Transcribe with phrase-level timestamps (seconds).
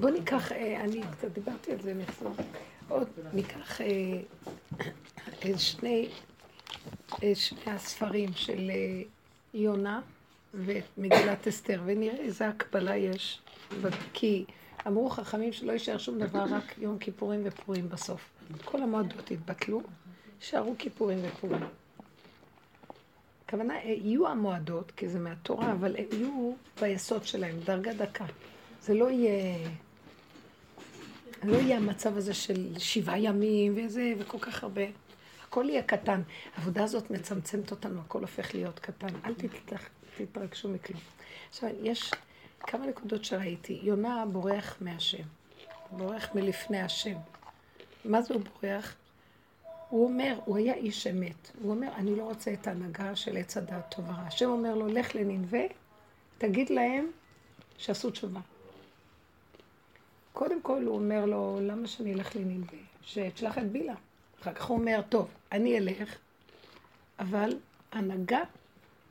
[0.00, 2.34] בוא ניקח, אה, אני קצת דיברתי על זה, נחזור.
[2.88, 4.20] עוד ניקח אה,
[5.58, 6.08] שני,
[7.34, 8.70] שני הספרים של
[9.54, 10.00] יונה
[10.54, 13.40] ואת מגילת אסתר, ונראה איזה הקבלה יש.
[14.12, 14.44] כי
[14.86, 18.30] אמרו חכמים שלא יישאר שום דבר, רק יום כיפורים ופורים בסוף.
[18.64, 19.82] כל המועדות התבטלו,
[20.40, 21.60] יישארו כיפורים ופורים.
[23.46, 28.24] הכוונה, יהיו המועדות, כי זה מהתורה, אבל הם יהיו ביסוד שלהם, דרגה דקה.
[28.86, 29.68] זה לא יהיה...
[31.44, 34.82] לא יהיה המצב הזה של שבעה ימים וזה, וכל כך הרבה.
[35.42, 36.22] הכל יהיה קטן.
[36.56, 39.08] העבודה הזאת מצמצמת אותנו, הכל הופך להיות קטן.
[39.24, 39.34] אל
[40.16, 41.00] תתרגשו מכלום.
[41.48, 42.10] עכשיו, יש
[42.60, 43.80] כמה נקודות שראיתי.
[43.82, 45.22] יונה בורח מהשם.
[45.90, 47.16] בורח מלפני השם.
[48.04, 48.94] מה זה הוא בורח?
[49.88, 51.50] הוא אומר, הוא היה איש אמת.
[51.62, 54.04] הוא אומר, אני לא רוצה את ההנהגה של עץ הדעת טוב.
[54.08, 55.62] השם אומר לו, לך לנינווה,
[56.38, 57.06] תגיד להם
[57.78, 58.40] שעשו תשובה.
[60.36, 62.78] קודם כל הוא אומר לו, למה שאני אלך לנינווה?
[63.02, 63.94] שתשלח את בילה.
[64.42, 66.16] אחר כך הוא אומר, טוב, אני אלך,
[67.18, 67.50] אבל
[67.92, 68.40] הנהגה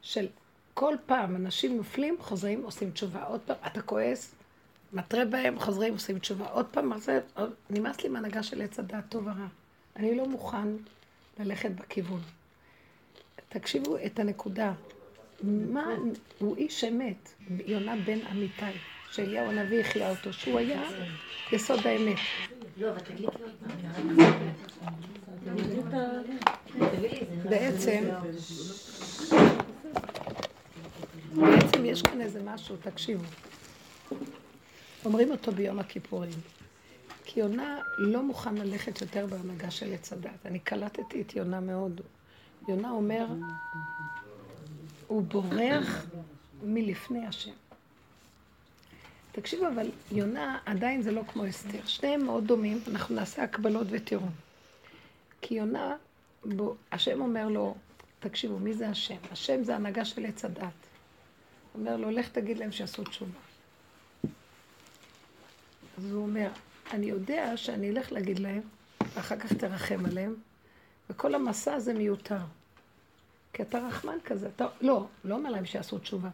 [0.02, 0.28] של
[0.74, 3.24] כל פעם אנשים נופלים, חוזרים, עושים תשובה.
[3.24, 4.36] עוד פעם, אתה כועס,
[4.94, 6.48] מתרה בהם, חוזרים, עושים תשובה.
[6.48, 6.92] עוד פעם,
[7.70, 9.48] נמאס לי מהנהגה של עץ הדעת טוב ורע.
[9.96, 10.68] אני לא מוכן
[11.40, 12.22] ללכת בכיוון.
[13.50, 14.74] תקשיבו את הנקודה.
[15.44, 15.86] מה,
[16.40, 17.34] הוא איש אמת,
[17.66, 18.66] יונה בן אמיתי,
[19.16, 20.82] שאליהו הנביא החיה אותו, שהוא היה
[21.52, 22.18] יסוד האמת.
[27.50, 28.04] בעצם,
[31.36, 33.24] בעצם יש כאן איזה משהו, תקשיבו.
[35.06, 36.40] אומרים אותו ביום הכיפורים.
[37.26, 40.46] כי יונה לא מוכן ללכת יותר בהנהגה של עץ הדת.
[40.46, 42.02] אני קלטתי את יונה מאוד.
[42.68, 43.26] יונה אומר,
[45.08, 46.06] הוא בורח
[46.64, 47.65] מלפני השם.
[49.36, 51.86] תקשיבו, אבל יונה עדיין זה לא כמו אסתר.
[51.86, 54.28] שניהם מאוד דומים, אנחנו נעשה הקבלות ותראו.
[55.42, 55.96] כי יונה,
[56.46, 57.76] בו, השם אומר לו,
[58.20, 59.16] תקשיבו, מי זה השם?
[59.32, 60.74] השם זה הנהגה של עץ הדת.
[61.76, 63.40] אומר לו, לך תגיד להם שיעשו תשובה.
[65.98, 66.50] אז הוא אומר,
[66.92, 68.62] אני יודע שאני אלך להגיד להם,
[69.14, 70.36] ואחר כך תרחם עליהם,
[71.10, 72.40] וכל המסע הזה מיותר.
[73.54, 74.68] כי אתה רחמן כזה, אתה...
[74.82, 76.30] לא, לא אומר להם שיעשו תשובה.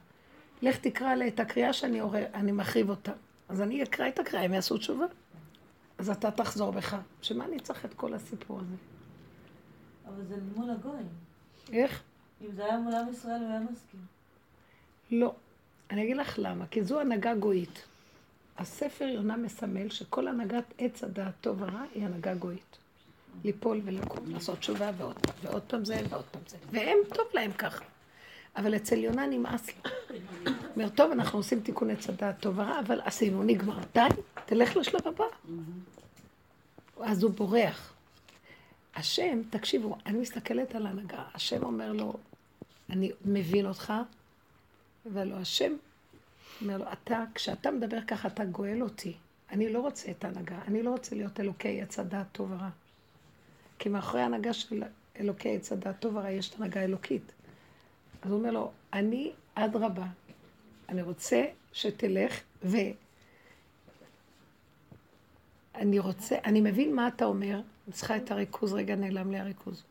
[0.61, 3.11] לך תקרא לי את הקריאה שאני עורר, אני מחריב אותה.
[3.49, 5.05] אז אני אקרא את הקריאה, הם יעשו תשובה.
[5.97, 6.97] אז אתה תחזור בך.
[7.21, 8.75] שמה אני צריך את כל הסיפור הזה?
[10.07, 11.07] אבל זה מול הגויים.
[11.73, 12.01] איך?
[12.41, 13.99] אם זה היה מול עם ישראל, הוא היה מסכים.
[15.11, 15.33] לא.
[15.91, 16.67] אני אגיד לך למה.
[16.67, 17.83] כי זו הנהגה גויית.
[18.57, 22.77] הספר יונה מסמל שכל הנהגת עץ הדעת טוב ורע היא הנהגה גויית.
[23.43, 26.57] ליפול ולקום, לעשות תשובה ועוד פעם, ועוד פעם זה ועוד פעם זה.
[26.71, 27.85] והם, טוב להם ככה.
[28.55, 29.91] אבל אצל יונה נמאס לו.
[30.75, 33.79] אומר, טוב, אנחנו עושים תיקון עץ הדעת טוב ורע, אבל עשינו, נגמר.
[33.93, 34.07] די,
[34.45, 35.25] תלך לשלב הבא.
[37.01, 37.93] אז הוא בורח.
[38.95, 42.13] השם, תקשיבו, אני מסתכלת על הנהגה, השם אומר לו,
[42.89, 43.93] אני מבין אותך,
[45.13, 45.73] אבל השם
[46.61, 49.13] אומר לו, אתה, כשאתה מדבר ככה, אתה גואל אותי.
[49.51, 52.69] אני לא רוצה את ההנהגה, אני לא רוצה להיות אלוקי עץ הדעת טוב ורע.
[53.79, 54.83] כי מאחורי ההנהגה של
[55.19, 57.31] אלוקי עץ הדעת טוב ורע יש את ההנהגה האלוקית.
[58.21, 60.07] אז הוא אומר לו, אני אדרבה,
[60.89, 61.43] אני רוצה
[61.73, 62.77] שתלך ו...
[65.75, 69.83] אני רוצה, אני מבין מה אתה אומר, אני צריכה את הריכוז, רגע נעלם לי הריכוז.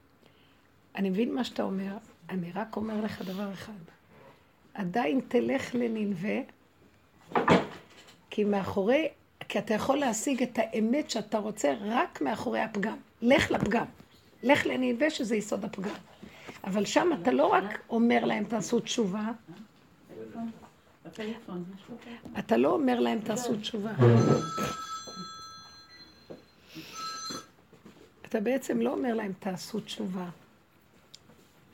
[0.96, 1.96] אני מבין מה שאתה אומר,
[2.28, 3.72] אני רק אומר לך דבר אחד.
[4.74, 6.38] עדיין תלך לנינווה,
[8.30, 9.08] כי מאחורי,
[9.48, 12.96] כי אתה יכול להשיג את האמת שאתה רוצה רק מאחורי הפגם.
[13.22, 13.84] לך לפגם.
[14.42, 16.09] לך לנינווה שזה יסוד הפגם.
[16.64, 19.30] אבל שם אתה לא רק אומר להם תעשו תשובה,
[22.38, 23.92] אתה לא אומר להם תעשו תשובה.
[28.26, 30.28] אתה בעצם לא אומר להם תעשו תשובה.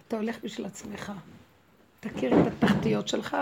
[0.09, 1.13] אתה הולך בשביל עצמך.
[2.01, 3.37] תכיר את התחתיות שלך,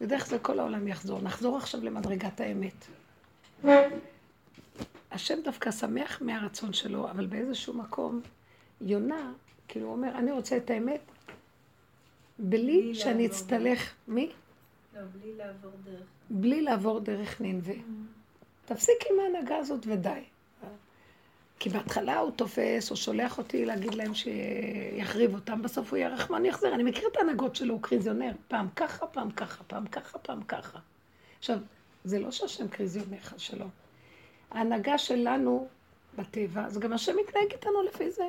[0.00, 1.20] ודרך זה כל העולם יחזור.
[1.20, 2.86] נחזור עכשיו למדרגת האמת.
[5.10, 8.20] השם דווקא שמח מהרצון שלו, אבל באיזשהו מקום,
[8.80, 9.32] יונה,
[9.72, 11.00] כאילו הוא אומר, אני רוצה את האמת,
[12.38, 14.30] בלי שאני אצטלך, מי?
[14.94, 16.06] לא, בלי לעבור דרך.
[16.30, 17.74] בלי לעבור דרך ננבה.
[18.64, 20.22] תפסיק עם ההנהגה הזאת ודי.
[21.58, 26.44] כי בהתחלה הוא תופס, או שולח אותי להגיד להם שיחריב אותם, בסוף הוא יהיה רחמן
[26.44, 26.74] יחזר.
[26.74, 28.32] אני מכיר את ההנהגות שלו, הוא קריזיונר.
[28.48, 30.78] פעם ככה, פעם ככה, פעם ככה, פעם ככה.
[31.38, 31.58] עכשיו,
[32.04, 33.66] זה לא שהשם קריזיונר שלו.
[34.50, 35.68] ההנהגה שלנו
[36.18, 38.24] בטבע, אז גם השם מתנהג איתנו לפי זה.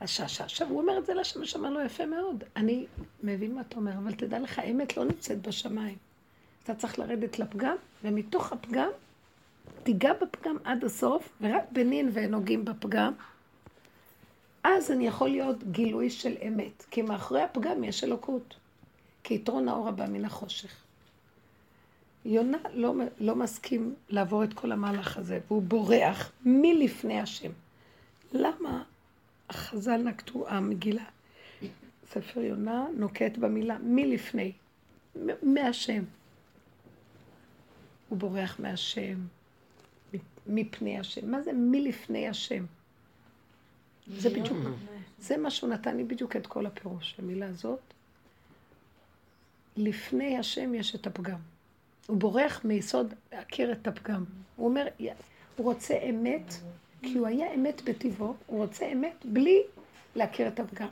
[0.00, 2.44] אז עכשיו הוא אומר את זה לשם, ושמע לו יפה מאוד.
[2.56, 2.86] אני
[3.22, 5.96] מבין מה אתה אומר, אבל תדע לך, האמת לא נמצאת בשמיים.
[6.64, 8.88] אתה צריך לרדת לפגם, ומתוך הפגם,
[9.82, 13.12] תיגע בפגם עד הסוף, ורק בנין ונוגעים בפגם,
[14.64, 16.84] אז אני יכול להיות גילוי של אמת.
[16.90, 18.56] כי מאחורי הפגם יש אלוקות.
[19.24, 20.84] כי יתרון האור הבא מן החושך.
[22.24, 27.50] יונה לא, לא מסכים לעבור את כל המהלך הזה, והוא בורח מלפני השם.
[28.32, 28.82] למה
[29.48, 31.04] החז"ל נקטו, המגילה,
[32.06, 34.52] ספר יונה נוקט במילה מלפני,
[35.42, 36.04] מהשם.
[38.08, 39.18] הוא בורח מהשם,
[40.46, 41.30] מפני השם.
[41.30, 42.64] מה זה מלפני השם?
[44.06, 44.58] זה בדיוק,
[45.18, 47.80] זה מה שהוא נתן לי בדיוק את כל הפירוש, המילה הזאת.
[49.76, 51.38] לפני השם יש את הפגם.
[52.06, 54.24] הוא בורח מיסוד להכיר את הפגם.
[54.56, 54.86] הוא אומר,
[55.56, 56.54] הוא רוצה אמת,
[57.04, 59.62] כי הוא היה אמת בטבעו, הוא רוצה אמת בלי
[60.14, 60.88] להכיר את הפגם.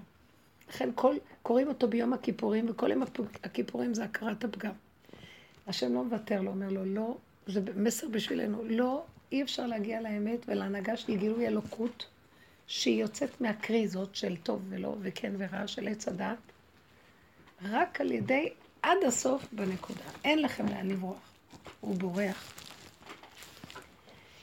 [0.69, 3.03] לכן כל, קוראים אותו ביום הכיפורים, וכל יום
[3.45, 4.73] הכיפורים זה הכרת הפגם.
[5.67, 7.17] השם לא מוותר לו, אומר לו, לא,
[7.47, 12.07] זה מסר בשבילנו, לא, אי אפשר להגיע לאמת ולהנהגה של גילוי אלוקות,
[12.67, 16.39] שהיא יוצאת מהקריזות של טוב ולא, וכן ורע, של עץ הדעת,
[17.63, 18.49] רק על ידי
[18.83, 20.05] עד הסוף בנקודה.
[20.25, 21.33] אין לכם לאן לברוח.
[21.81, 22.53] הוא בורח.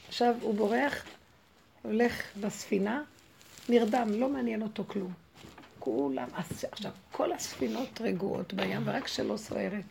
[0.08, 1.06] עכשיו, הוא בורח,
[1.82, 3.04] הולך בספינה,
[3.70, 5.14] נרדם, לא מעניין אותו כלום.
[5.80, 6.28] כולם,
[6.72, 9.84] עכשיו, כל הספינות רגועות בים, ורק שלא סוערת.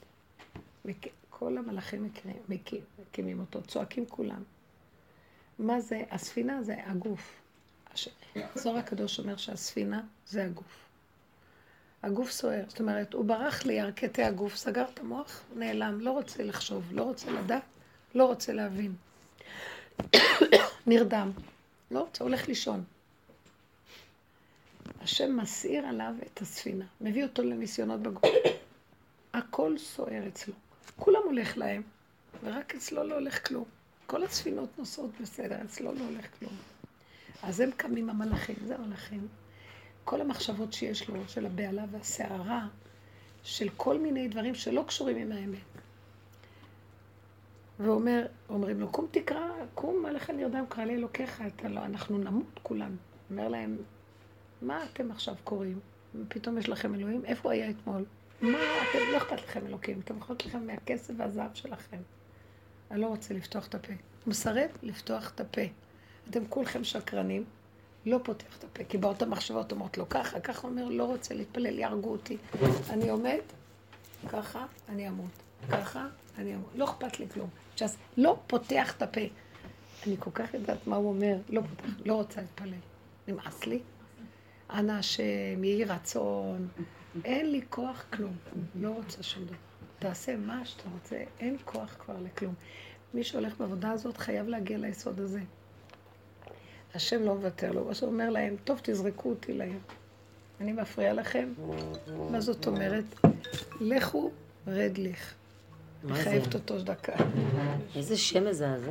[1.30, 2.10] כל המלאכים
[2.48, 4.42] מקימים אותו, צועקים כולם.
[5.58, 6.02] מה זה?
[6.10, 7.40] הספינה זה הגוף.
[8.54, 10.88] זוהר הקדוש אומר שהספינה זה הגוף.
[12.02, 16.84] הגוף סוער, זאת אומרת, הוא ברח לירכתי הגוף, סגר את המוח, נעלם, לא רוצה לחשוב,
[16.92, 17.62] לא רוצה לדעת,
[18.14, 18.94] לא רוצה להבין.
[20.86, 21.30] נרדם,
[21.90, 22.84] לא רוצה, הולך לישון.
[25.00, 28.24] השם מסעיר עליו את הספינה, מביא אותו לניסיונות בגוף.
[29.34, 30.54] הכל סוער אצלו.
[30.96, 31.82] כולם הולך להם,
[32.44, 33.64] ורק אצלו לא הולך כלום.
[34.06, 36.52] כל הספינות נוסעות בסדר, אצלו לא הולך כלום.
[37.42, 39.28] אז הם קמים המלאכים, זה המלאכים.
[40.04, 42.66] כל המחשבות שיש לו, של הבהלה והסערה,
[43.44, 45.67] של כל מיני דברים שלא קשורים עם האמת.
[47.80, 52.60] ואומר, אומרים לו, קום תקרא, קום עליך נרדם, קרא לי אלוקיך, אתה לא, אנחנו נמות
[52.62, 52.96] כולם.
[53.30, 53.76] אומר להם,
[54.62, 55.80] מה אתם עכשיו קוראים?
[56.28, 57.24] פתאום יש לכם אלוהים?
[57.24, 58.04] איפה הוא היה אתמול?
[58.40, 61.96] מה, אתם, לא אכפת לכם אלוקים, אתם אכפת לכם מהכסף והזהב שלכם.
[62.90, 63.92] אני לא רוצה לפתוח את הפה.
[63.92, 65.60] הוא מסרב לפתוח את הפה.
[66.30, 67.44] אתם כולכם שקרנים,
[68.06, 71.78] לא פותח את הפה, כי באות המחשבות אומרות לו ככה, ככה אומר, לא רוצה להתפלל,
[71.78, 72.36] יהרגו אותי.
[72.90, 73.40] אני עומד,
[74.28, 75.30] ככה, אני אמות.
[75.70, 76.06] ככה,
[76.38, 76.70] אני אמות.
[76.74, 77.48] לא אכפת לי כלום.
[77.82, 79.20] אז לא פותח את הפה.
[80.06, 82.72] אני כל כך יודעת מה הוא אומר, לא פותח, לא רוצה להתפלל.
[83.28, 83.80] נמאס לי.
[84.70, 86.68] אנא השם, יהי רצון.
[87.24, 88.36] אין לי כוח כלום.
[88.80, 89.56] לא רוצה שום דבר.
[89.98, 92.54] תעשה מה שאתה רוצה, אין כוח כבר לכלום.
[93.14, 95.40] מי שהולך בעבודה הזאת חייב להגיע ליסוד הזה.
[96.94, 99.80] השם לא מוותר לו, הוא אומר להם, טוב, תזרקו אותי לים.
[100.60, 101.52] אני מפריע לכם?
[102.30, 103.04] מה זאת אומרת?
[103.80, 104.30] לכו
[104.66, 105.34] רדליך.
[106.04, 107.12] מחייבת אותו דקה.
[107.96, 108.90] איזה שם מזעזע.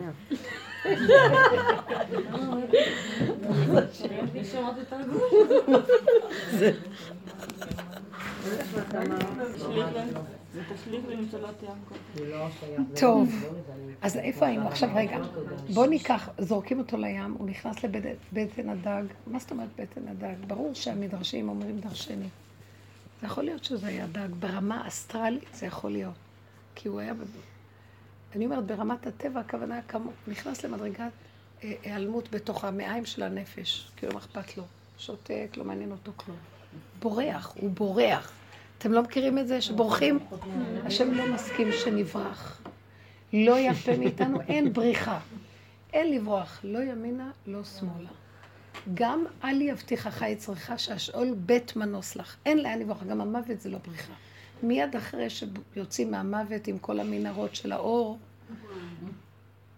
[13.00, 13.30] טוב,
[14.02, 14.68] אז איפה היינו?
[14.68, 15.18] עכשיו רגע,
[15.74, 19.04] בואו ניקח, זורקים אותו לים, הוא נכנס לבטן הדג.
[19.28, 20.36] מה זאת אומרת בטן הדג?
[20.48, 22.30] ברור שהמדרשים אומרים דרשני.
[23.22, 26.27] זה יכול להיות שזה היה דג, ברמה אסטרלית זה יכול להיות.
[26.78, 27.14] כי הוא היה...
[28.36, 31.12] אני אומרת, ברמת הטבע, הכוונה כמו, נכנס למדרגת
[31.64, 34.64] אה, היעלמות בתוך המעיים של הנפש, כאילו מה אכפת לו?
[34.98, 36.38] שותק, לא מעניין אותו כלום.
[37.00, 38.32] בורח, הוא בורח.
[38.78, 40.20] אתם לא מכירים את זה שבורחים?
[40.86, 42.62] השם לא מסכים שנברח.
[43.34, 45.20] לא יפה מאיתנו, אין בריחה.
[45.94, 48.10] אין לברוח, לא ימינה, לא שמאלה.
[48.94, 52.36] גם אל יבטיחך יצרך שהשאול בית מנוס לך.
[52.46, 54.14] אין לאן לברוח, גם המוות זה לא בריחה.
[54.64, 58.18] מיד אחרי שיוצאים מהמוות עם כל המנהרות של האור,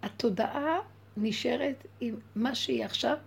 [0.04, 0.78] התודעה
[1.18, 3.18] נשארת עם מה שהיא עכשיו,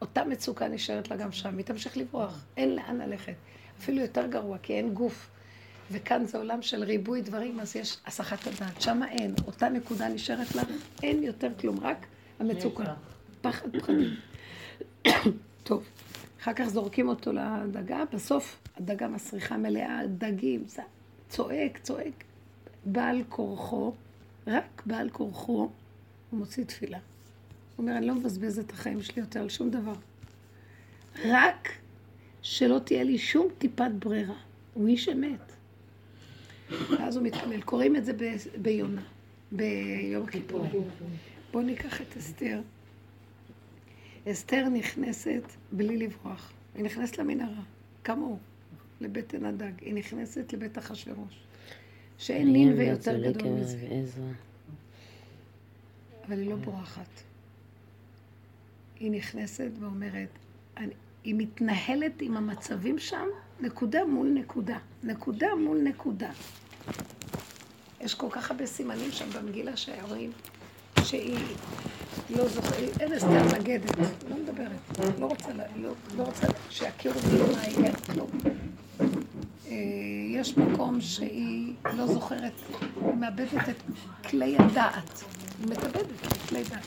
[0.00, 3.34] אותה מצוקה נשארת לה גם שם, היא תמשיך לברוח, אין לאן ללכת.
[3.78, 5.30] אפילו יותר גרוע, כי אין גוף.
[5.90, 8.80] וכאן זה עולם של ריבוי דברים, אז יש הסחת הדעת.
[8.80, 10.62] שם אין, אותה נקודה נשארת לה,
[11.02, 12.06] אין יותר כלום, רק
[12.40, 12.94] המצוקה.
[13.40, 14.14] פחד פחדים.
[15.64, 15.84] טוב,
[16.40, 20.64] אחר כך זורקים אותו לדגה, בסוף הדגה מסריחה מלאה, דגים,
[21.32, 22.24] צועק, צועק.
[22.84, 23.92] בעל כורחו,
[24.46, 25.70] רק בעל כורחו,
[26.30, 26.98] הוא מוציא תפילה.
[26.98, 27.04] הוא
[27.86, 29.94] אומר, אני לא מבזבז את החיים שלי יותר על שום דבר.
[31.24, 31.68] רק
[32.42, 34.34] שלא תהיה לי שום טיפת ברירה.
[34.74, 35.52] הוא איש אמת.
[36.70, 37.60] ואז הוא מתפלל.
[37.62, 39.02] קוראים את זה ב- ביונה,
[39.52, 40.66] ביום כיפור.
[41.52, 42.60] בואו ניקח את אסתר.
[44.28, 46.52] אסתר נכנסת בלי לברוח.
[46.74, 47.62] היא נכנסת למנהרה,
[48.04, 48.38] כמוהו,
[49.02, 49.72] לבטן הדג.
[49.80, 51.42] היא נכנסת לבית אחשורוש.
[52.18, 53.78] שאין נין ויותר גדול מזה.
[56.28, 57.22] אבל היא לא בורחת.
[59.00, 60.28] היא נכנסת ואומרת,
[60.76, 60.92] אני,
[61.24, 63.26] היא מתנהלת עם המצבים שם,
[63.60, 64.78] נקודה מול נקודה.
[65.02, 66.30] נקודה מול נקודה.
[68.00, 70.32] יש כל כך הרבה סימנים שם במגילה שרואים
[71.04, 71.38] שהיא
[72.30, 77.60] לא זוכרת, אין אסתר נגדת, לא מדברת, לא רוצה, לא, לא רוצה שיכירו בי מה
[77.60, 78.30] היא, כלום.
[79.72, 82.52] אה, יש מקום שהיא לא זוכרת,
[83.00, 83.82] היא מאבדת את
[84.30, 85.22] כלי הדעת.
[85.58, 86.86] היא מתאבדת את כלי דעת.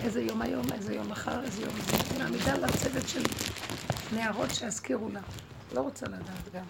[0.00, 1.96] איזה יום היום, איזה יום מחר, איזה יום זה.
[1.96, 3.22] היא מעמידה לה צוות של
[4.16, 5.20] נערות שיזכירו לה.
[5.74, 6.64] לא רוצה לדעת גם.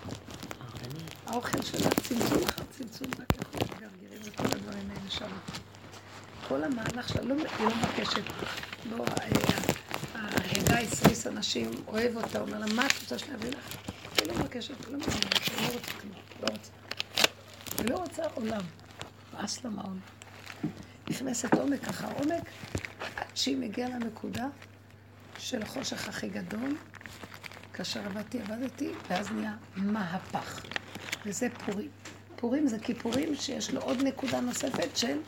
[1.26, 5.26] האוכל שלה, צמצום אחר צמצום, רק יכול גרגירים וכל הדברים האלה שם.
[6.49, 8.23] כל המהלך שלה, לא, היא לא מבקשת.
[8.90, 9.05] לא,
[10.14, 13.76] ההגה הסריס אנשים, אוהב אותה, אומר לה, מה את רוצה שאני אביא לך?
[14.21, 16.73] היא לא מבקשת, לא מבקשת, היא לא רוצה כלום, לא רוצה.
[17.79, 18.63] היא לא רוצה עולם,
[19.35, 19.99] מאס לה מהעולם.
[21.09, 22.43] נכנסת עומק אחר עומק,
[23.17, 24.47] עד שהיא מגיעה לנקודה
[25.39, 26.77] של החושך הכי גדול,
[27.73, 30.61] כאשר עבדתי, עבדתי, ואז נהיה מהפך.
[31.27, 31.89] וזה פורים.
[32.37, 35.19] פורים זה כיפורים שיש לו עוד נקודה נוספת של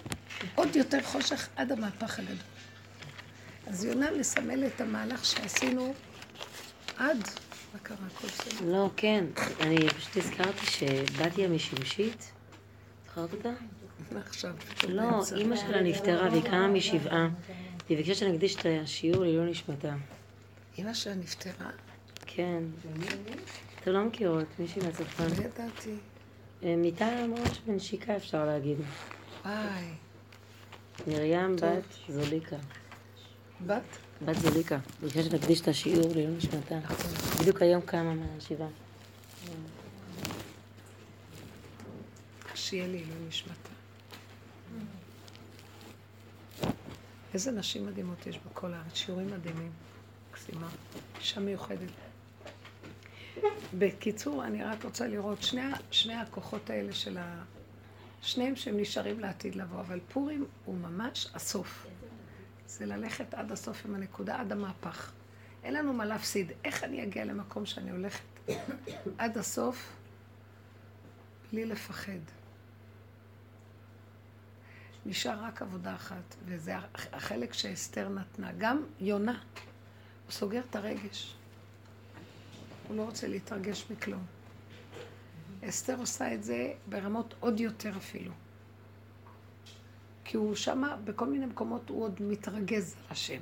[0.55, 2.37] עוד יותר חושך עד המהפך הגדול.
[3.67, 5.95] אז יונה לסמל את המהלך שעשינו
[6.97, 7.29] עד,
[7.73, 7.97] מה קרה?
[8.17, 8.73] הכל בסדר.
[8.73, 9.25] לא, כן.
[9.61, 12.33] אני פשוט הזכרתי שבתיה משמשית,
[13.07, 13.53] זכרת אותה?
[14.17, 14.55] עכשיו?
[14.89, 15.23] לא.
[15.37, 17.29] אימא שלה נפטרה והיא קמה משבעה.
[17.87, 19.95] והיא ביקשה שנקדיש את השיעור לעילוי נשמתה.
[20.79, 21.71] אמא שלה נפטרה?
[22.27, 22.63] כן.
[23.81, 25.27] אתם לא מכירות, מישהי מהצפון.
[25.27, 25.95] לא ידעתי.
[26.63, 28.77] אה, מיטה ממש בנשיקה אפשר להגיד.
[29.45, 29.85] וואי.
[31.07, 32.57] מרים בת זוליקה.
[33.67, 34.10] בת?
[34.25, 34.79] בת זוליקה.
[35.03, 36.79] ביקשה שנקדיש את השיעור לעילוי נשמתה.
[37.41, 38.69] בדיוק היום קמה מהשבעה.
[42.55, 43.71] שיהיה לי לא נשמתה.
[47.35, 49.73] איזה נשים מדהימות יש בכל הארץ, שיעורים מדהימים.
[50.31, 50.69] מקסימה.
[51.19, 51.91] אישה מיוחדת.
[53.79, 57.43] בקיצור, אני רק רוצה לראות שני, שני הכוחות האלה של ה...
[58.23, 61.87] שניהם שהם נשארים לעתיד לבוא, אבל פורים הוא ממש הסוף.
[62.79, 65.13] זה ללכת עד הסוף עם הנקודה, עד המהפך.
[65.65, 66.53] אין לנו מה להפסיד.
[66.65, 68.23] איך אני אגיע למקום שאני הולכת
[69.19, 69.93] עד הסוף
[71.53, 72.19] בלי לפחד?
[75.07, 78.51] נשאר רק עבודה אחת, וזה הח- החלק שאסתר נתנה.
[78.59, 79.33] גם יונה,
[80.25, 81.35] הוא סוגר את הרגש.
[82.89, 84.25] הוא לא רוצה להתרגש מכלום.
[85.69, 88.33] אסתר עושה את זה ברמות עוד יותר אפילו.
[90.31, 93.41] כי הוא שמה, בכל מיני מקומות הוא עוד מתרגז על השם.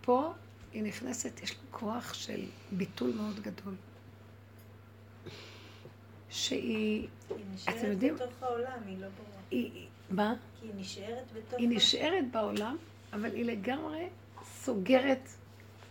[0.00, 0.32] פה
[0.72, 2.40] היא נכנסת, יש לה כוח של
[2.72, 3.74] ביטול מאוד גדול.
[6.30, 9.40] שהיא, היא אתם נשארת יודעים- בתוך העולם, היא לא ברורה.
[9.50, 10.34] היא, היא- מה?
[10.60, 11.58] כי היא נשארת בתוך...
[11.60, 12.76] היא נשארת בעולם,
[13.12, 14.08] אבל היא לגמרי
[14.62, 15.28] סוגרת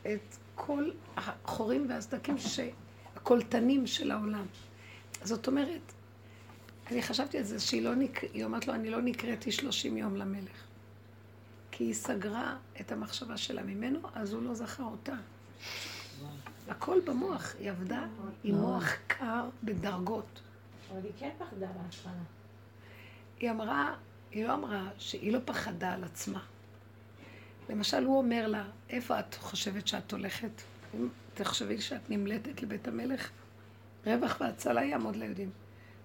[0.02, 0.20] את
[0.56, 2.36] כל החורים והסדקים.
[3.16, 4.46] הקולטנים של העולם.
[5.24, 5.82] זאת אומרת,
[6.92, 8.24] אני חשבתי על זה שהיא לא נק...
[8.24, 10.64] היא אומרת לו, אני לא נקראתי שלושים יום למלך.
[11.72, 15.16] כי היא סגרה את המחשבה שלה ממנו, אז הוא לא זכר אותה.
[16.68, 18.06] הכל במוח, היא עבדה
[18.44, 20.42] עם מוח קר בדרגות.
[20.92, 22.12] אבל היא כן פחדה בהתחלה.
[23.40, 23.96] היא אמרה,
[24.32, 26.44] היא לא אמרה שהיא לא פחדה על עצמה.
[27.70, 30.62] למשל, הוא אומר לה, איפה את חושבת שאת הולכת?
[30.96, 33.30] אם תחשבי שאת נמלטת לבית המלך,
[34.06, 35.50] רווח והצלה יעמוד ליהודים.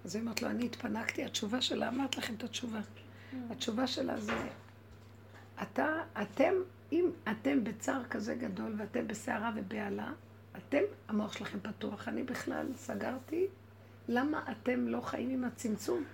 [0.05, 2.81] אז היא אומרת לו, אני התפנקתי, התשובה שלה, אמרת לכם את התשובה.
[3.51, 4.49] התשובה שלה זה,
[5.63, 5.87] אתה,
[6.23, 6.53] אתם,
[6.93, 10.13] אם אתם בצער כזה גדול ואתם בסערה ובהלה,
[10.57, 12.09] אתם, המוח שלכם פתוח.
[12.09, 13.47] אני בכלל סגרתי,
[14.09, 16.05] למה אתם לא חיים עם הצמצום?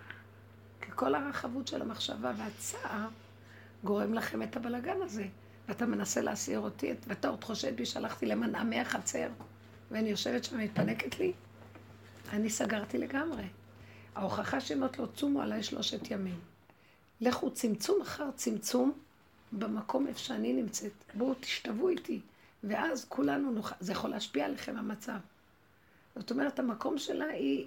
[0.80, 3.08] כי כל הרחבות של המחשבה והצער
[3.84, 5.26] גורם לכם את הבלגן הזה.
[5.68, 9.28] ואתה מנסה להסיר אותי, ואתה עוד חושד בי שהלכתי למנעמי החצר,
[9.90, 11.32] ואני יושבת שם ומתפנקת לי.
[12.32, 13.44] אני סגרתי לגמרי.
[14.14, 16.40] ההוכחה שאומרת לו, צומו עליי שלושת ימים.
[17.20, 18.92] לכו צמצום אחר צמצום
[19.52, 20.92] במקום איפה שאני נמצאת.
[21.14, 22.20] בואו תשתוו איתי.
[22.64, 25.18] ואז כולנו נוכל, זה יכול להשפיע עליכם המצב.
[26.16, 27.66] זאת אומרת, המקום שלה היא,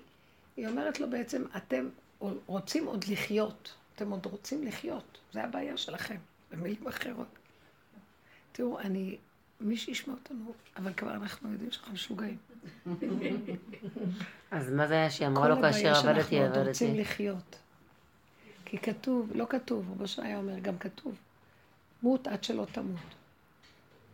[0.57, 1.89] היא אומרת לו בעצם, אתם
[2.45, 3.73] רוצים עוד לחיות.
[3.95, 5.17] אתם עוד רוצים לחיות.
[5.33, 6.17] זה הבעיה שלכם,
[6.51, 7.27] במילים אחרות.
[8.51, 9.17] תראו, אני
[9.61, 12.37] מי שישמע אותנו, אבל כבר אנחנו יודעים שאנחנו משוגעים.
[14.51, 17.01] אז מה זה היה שהיא אמרה כל לו כאשר הבעיה עבדתי, שאנחנו עוד רוצים עבדתי?
[17.01, 17.59] לחיות.
[18.65, 21.15] כי כתוב, לא כתוב, רבו שי היה אומר, גם כתוב,
[22.03, 22.99] מות עד שלא תמות.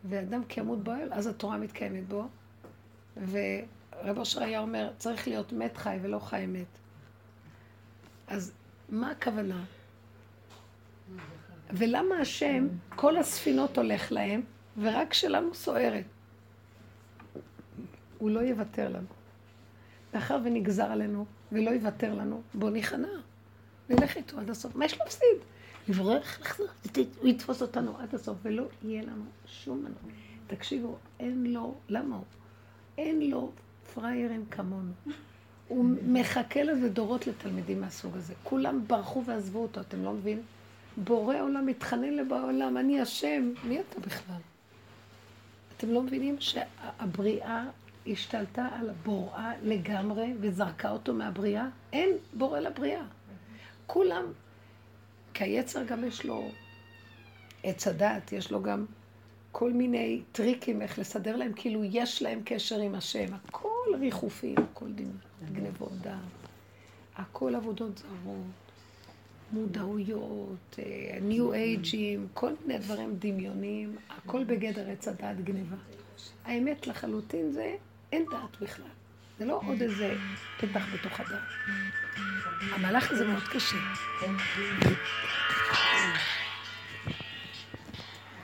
[0.04, 2.28] ואדם כי ימות באוהל, אז התורה מתקיימת בו.
[3.16, 6.66] ורב אושר היה אומר, צריך להיות מת חי ולא חי מת.
[8.26, 8.52] אז
[8.88, 9.64] מה הכוונה?
[11.70, 14.42] ולמה השם, כל הספינות הולך להם,
[14.78, 16.04] ורק שלנו סוערת?
[18.20, 19.06] הוא לא יוותר לנו.
[20.14, 23.08] מאחר ונגזר עלינו ולא יוותר לנו, בוא ניכנע.
[23.90, 24.76] נלך איתו עד הסוף.
[24.76, 25.36] מה יש להפסיד?
[25.88, 26.66] לברוח, לחזור,
[27.20, 30.14] הוא יתפוס אותנו עד הסוף, ולא יהיה לנו שום מנוע.
[30.46, 32.24] תקשיבו, אין לו, למה הוא?
[32.98, 33.52] אין לו
[33.94, 34.92] פראיירים כמונו.
[35.68, 38.34] הוא מחכה לזה דורות לתלמידים מהסוג הזה.
[38.42, 40.42] כולם ברחו ועזבו אותו, אתם לא מבינים?
[40.96, 44.40] בורא עולם מתחנן לבורא עולם, אני השם, מי אתה בכלל?
[45.76, 47.64] אתם לא מבינים שהבריאה
[48.06, 51.68] השתלטה על הבוראה לגמרי וזרקה אותו מהבריאה?
[51.92, 53.04] אין בורא לבריאה.
[53.86, 54.24] כולם,
[55.34, 56.50] כי היצר גם יש לו
[57.62, 58.86] עץ הדעת, יש לו גם
[59.52, 63.34] כל מיני טריקים איך לסדר להם, כאילו יש להם קשר עם השם.
[63.34, 65.12] הכל ריחופים, הכל דין,
[65.52, 66.18] גנבות דעת,
[67.16, 68.36] הכל עבודות זרות,
[69.52, 70.78] מודעויות,
[71.22, 75.76] ניו אייג'ים, כל מיני דברים דמיוניים, הכל בגדר עץ הדעת גניבה.
[76.44, 77.76] האמת לחלוטין זה,
[78.12, 78.86] אין דעת בכלל.
[79.38, 80.14] זה לא עוד איזה
[80.60, 81.40] פתח בתוך הדעת.
[82.72, 83.76] המהלך הזה מאוד קשה.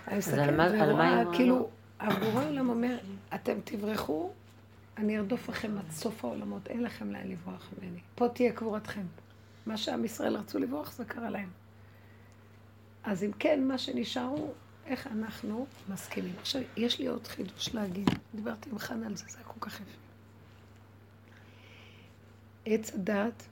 [0.09, 1.69] אני מסתכלת ורואה, כאילו,
[2.01, 2.99] הבורא עולם אומר,
[3.35, 4.31] אתם תברחו,
[4.97, 8.01] אני ארדוף לכם עד סוף העולמות, אין לכם לאן לברוח ממני.
[8.15, 9.03] פה תהיה קבורתכם.
[9.67, 11.49] מה שעם ישראל רצו לברוח, זה קרה להם.
[13.05, 14.55] אז אם כן, מה שנשאר הוא
[14.87, 16.35] איך אנחנו מסכימים.
[16.41, 18.11] עכשיו, יש לי עוד חידוש להגיד.
[18.35, 19.91] דיברתי עם חנה על זה, זה היה כל כך יפה.
[22.65, 23.43] עץ הדת,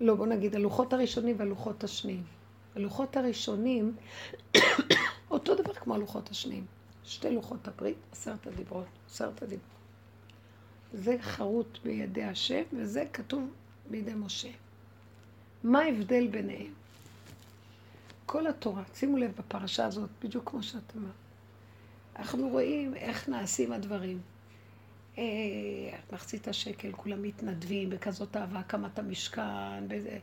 [0.00, 2.22] לא, בוא נגיד, הלוחות הראשונים והלוחות השניים.
[2.76, 3.96] הלוחות הראשונים,
[5.30, 6.66] אותו דבר כמו הלוחות השניים.
[7.04, 9.76] שתי לוחות הברית, עשרת הדיברות, עשרת הדיברות.
[10.92, 13.50] זה חרוט בידי השם, וזה כתוב
[13.90, 14.48] בידי משה.
[15.64, 16.72] מה ההבדל ביניהם?
[18.26, 21.12] כל התורה, שימו לב בפרשה הזאת, בדיוק כמו שאת אמרת.
[22.18, 24.20] אנחנו רואים איך נעשים הדברים.
[25.18, 25.24] אה,
[26.12, 30.18] מחצית השקל, כולם מתנדבים בכזאת אהבה, הקמת המשכן, בזה,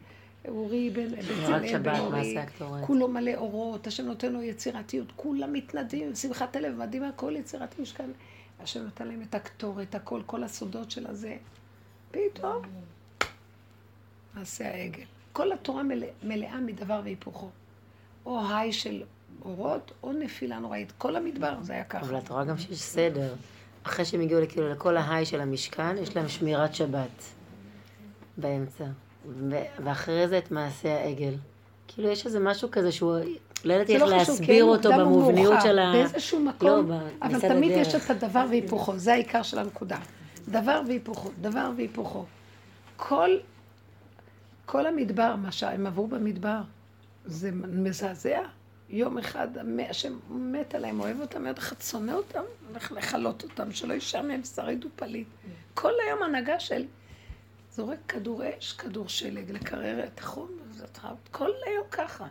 [0.48, 2.36] אורי בן בצלאל בן אורי.
[2.82, 8.10] כולו מלא אורות, השם נותן לו יצירתיות, כולם מתנדבים, שמחת הלב, מדהימה, כל יצירת משכן.
[8.60, 11.38] השם נותן להם את הקטורת, הכל, כל הסודות של הזה.
[12.12, 12.62] פתאום,
[14.34, 15.04] מעשה העגל.
[15.34, 17.50] כל התורה מלא, מלאה מדבר והיפוכו.
[18.26, 19.04] או היי של
[19.46, 20.94] אורות, או נפילה נוראית.
[20.98, 22.06] כל המדבר זה היה ככה.
[22.06, 23.34] אבל את רואה גם שיש סדר.
[23.84, 27.24] אחרי שהם הגיעו כאילו לכל ההיי של המשכן, יש להם שמירת שבת
[28.38, 28.86] באמצע.
[29.84, 31.34] ואחרי זה את מעשה העגל.
[31.88, 33.18] כאילו יש איזה משהו כזה שהוא...
[33.66, 35.62] לא ידעתי איך לא להסביר אין אותו במובניות.
[35.64, 35.92] של ה...
[35.94, 37.96] באיזשהו לא, מקום, אבל תמיד יש.
[37.96, 39.98] את הדבר והיפוכו, זה העיקר של הנקודה.
[40.48, 42.26] דבר והיפוכו, דבר והיפוכו.
[42.98, 43.30] כל,
[44.66, 46.62] כל המדבר, מה שהם עברו במדבר,
[47.26, 48.40] זה מזעזע.
[48.90, 49.48] יום אחד
[49.90, 54.86] השם מת עליהם, אוהב אותם, יום אחד שונא אותם, הולך לכלות אותם, שלא ישעמם, שריד
[54.86, 55.28] ופליט.
[55.74, 56.86] כל היום הנהגה של
[57.72, 60.50] זורק כדור אש, כדור שלג, לקרר את החום,
[61.32, 62.28] כל היום ככה.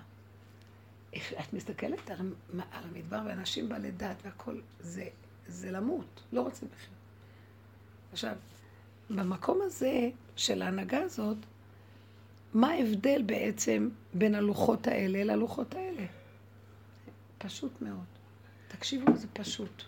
[1.15, 2.17] את מסתכלת על
[2.73, 5.09] המדבר ואנשים בעלי דת והכל, זה,
[5.47, 6.97] זה למות, לא רוצים לחיות.
[8.13, 8.37] עכשיו,
[9.11, 11.37] במקום הזה של ההנהגה הזאת,
[12.55, 16.07] מה ההבדל בעצם בין הלוחות האלה ללוחות האלה?
[17.39, 18.05] פשוט מאוד.
[18.69, 19.83] תקשיבו, זה פשוט.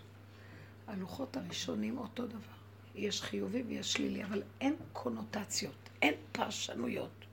[0.86, 2.54] הלוחות הראשונים אותו דבר.
[2.94, 7.24] יש חיובי ויש שלילי, אבל אין קונוטציות, אין פרשנויות.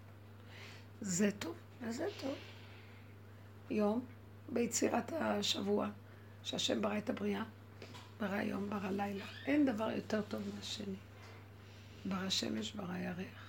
[1.01, 2.35] זה טוב וזה טוב.
[3.69, 4.05] יום
[4.49, 5.89] ביצירת השבוע,
[6.43, 7.43] שהשם ברא את הבריאה,
[8.19, 9.25] ברא יום, ברא לילה.
[9.45, 10.95] אין דבר יותר טוב מהשני.
[12.05, 13.40] ברא שמש, ברא ירח.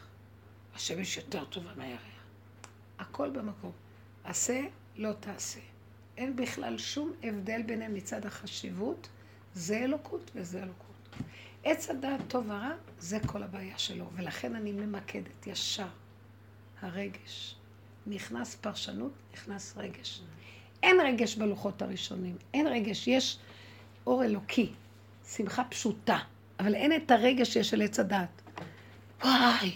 [0.74, 2.00] השמש יותר טובה מהירח.
[2.98, 3.72] הכל במקום.
[4.24, 4.60] עשה,
[4.96, 5.60] לא תעשה.
[6.16, 9.08] אין בכלל שום הבדל ביניהם מצד החשיבות,
[9.54, 10.86] זה אלוקות וזה אלוקות.
[11.64, 15.88] עץ הדעת טוב ורע, זה כל הבעיה שלו, ולכן אני ממקדת ישר.
[16.80, 17.56] הרגש.
[18.06, 20.20] נכנס פרשנות, נכנס רגש.
[20.82, 23.38] אין רגש בלוחות הראשונים, אין רגש, יש
[24.06, 24.72] אור אלוקי,
[25.36, 26.18] שמחה פשוטה,
[26.60, 28.42] אבל אין את הרגש שיש של עץ הדעת.
[29.24, 29.72] וואי.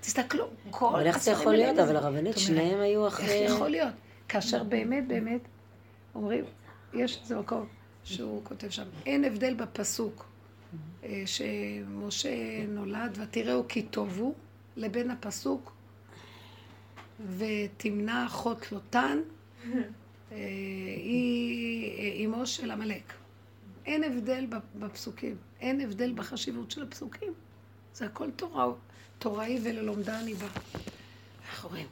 [0.00, 1.78] תסתכלו, כל אבל איך זה יכול להיות?
[1.78, 1.96] אבל.
[1.96, 3.34] הרבנית, שניהם היו איך אחרי...
[3.34, 3.92] יכול להיות?
[4.28, 5.40] כאשר באמת, באמת,
[6.14, 6.44] אומרים,
[6.94, 7.66] יש איזה מקום
[8.04, 10.26] שהוא כותב שם, אין הבדל בפסוק
[11.04, 14.34] אה, שמשה נולד ותראו כי טוב הוא,
[14.76, 15.72] לבין הפסוק
[17.38, 19.18] ותמנע אחות לוטן,
[20.32, 20.36] אה,
[20.96, 23.12] היא אמו של עמלק.
[23.86, 27.32] אין הבדל בפסוקים, אין הבדל בחשיבות של הפסוקים.
[27.94, 28.66] זה הכל תורה,
[29.18, 30.46] תוראי וללומדה אני בא.
[31.48, 31.86] אנחנו רואים,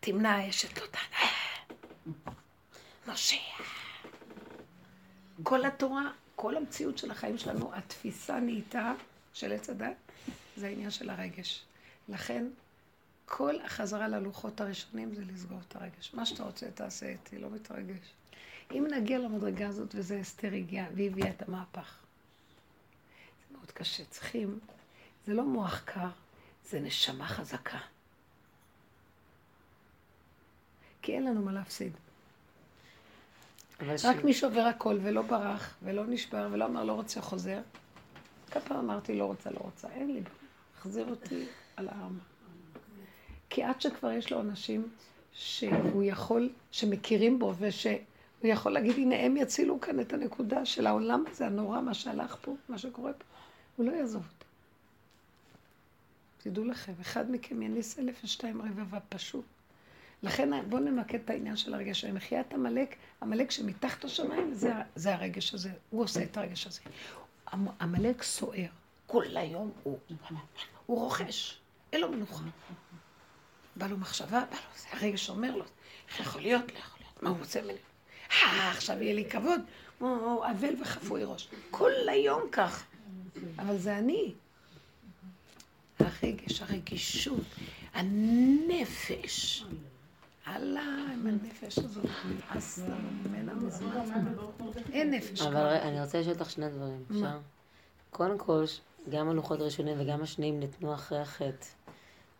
[0.00, 0.98] תמנע אשת לוטן,
[3.06, 3.36] משה.
[5.42, 8.94] כל התורה, כל המציאות של החיים שלנו, התפיסה נהייתה
[9.32, 9.96] של עץ הדת,
[10.56, 11.62] זה העניין של הרגש.
[12.08, 12.46] לכן,
[13.26, 16.14] כל החזרה ללוחות הראשונים זה לסגור את הרגש.
[16.14, 18.14] מה שאתה רוצה, תעשה איתי, לא מתרגש.
[18.70, 21.99] אם נגיע למדרגה הזאת, וזה אסתר הגיעה, והיא הביאה את המהפך.
[23.70, 24.04] מאוד קשה.
[24.04, 24.58] צריכים,
[25.26, 26.08] זה לא מוח קר,
[26.64, 27.78] זה נשמה חזקה.
[31.02, 31.92] כי אין לנו מה להפסיד.
[33.80, 34.24] רק ש...
[34.24, 37.60] מי שעובר הכל ולא ברח, ולא נשבר, ולא אמר לא רוצה חוזר.
[38.50, 40.22] כמה פעם אמרתי לא רוצה, לא רוצה, אין לי,
[40.78, 42.22] החזיר אותי על הארמה.
[43.50, 44.88] כי עד שכבר יש לו אנשים
[45.32, 47.94] שהוא יכול, שמכירים בו, ושהוא
[48.42, 52.56] יכול להגיד, הנה הם יצילו כאן את הנקודה של העולם הזה, הנורא, מה שהלך פה,
[52.68, 53.24] מה שקורה פה,
[53.80, 54.44] הוא לא יעזוב אותה.
[56.38, 59.44] תדעו לכם, אחד מכם יניס אלף ושתיים רבבה פשוט.
[60.22, 62.04] לכן בואו נמקד את העניין של הרגש.
[62.04, 65.70] מחיית עמלק, עמלק שמתחת השמיים, זה, זה הרגש הזה.
[65.90, 66.80] הוא עושה את הרגש הזה.
[67.80, 68.66] עמלק סוער.
[69.06, 69.98] כל היום הוא,
[70.86, 71.58] הוא רוכש.
[71.92, 72.44] אין לו מנוחה.
[73.76, 75.64] בא לו מחשבה, בא לו, זה הרגש אומר לו,
[76.08, 76.72] איך יכול להיות?
[76.72, 77.22] לא יכול להיות.
[77.22, 77.78] מה הוא רוצה ממני?
[78.30, 79.60] אה, עכשיו יהיה לי כבוד.
[79.98, 81.48] הוא אבל וחפוי ראש.
[81.70, 82.84] כל היום כך.
[83.58, 84.32] אבל זה אני.
[85.98, 87.44] הרגש, הרגישות,
[87.94, 89.64] הנפש.
[90.44, 92.78] עלה עם הנפש הזאת, נמאס
[93.24, 94.34] ממנה מזמן.
[94.92, 95.40] אין נפש.
[95.40, 97.38] אבל אני רוצה לשאול אותך שני דברים, אפשר?
[98.10, 98.64] קודם כל,
[99.10, 101.66] גם הלוחות הראשונים וגם השניים ניתנו אחרי החטא.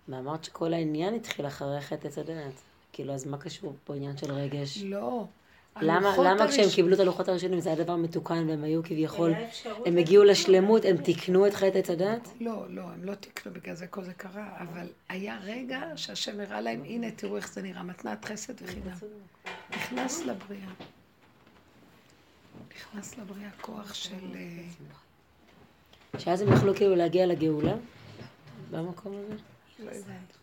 [0.09, 2.53] ואמרת שכל העניין התחיל אחרי חטא עץ הדעת.
[2.93, 4.79] כאילו, אז מה קשור פה עניין של רגש?
[4.83, 5.25] לא.
[5.83, 9.33] למה, למה כשהם קיבלו את הלוחות הראשונים זה היה דבר מתוקן והם היו כביכול,
[9.87, 12.29] הם הגיעו לשלמות, הם תיקנו את חטא עץ הדת?
[12.41, 16.61] לא, לא, הם לא תיקנו, בגלל זה כל זה קרה, אבל היה רגע שהשם הראה
[16.61, 18.97] להם, הנה תראו איך זה נראה, מתנת חסד וחינם.
[19.71, 20.71] נכנס לבריאה.
[22.77, 24.17] נכנס לבריאה כוח של...
[26.19, 27.75] שאז הם יכלו כאילו להגיע לגאולה?
[28.71, 29.37] במקום הזה?
[29.85, 30.35] לא הבנתי.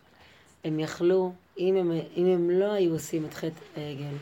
[0.64, 4.16] הם יכלו, אם הם, אם הם לא היו עושים את חטא העגל,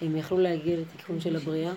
[0.00, 1.72] הם יכלו להגיע לתיקון של הבריאה?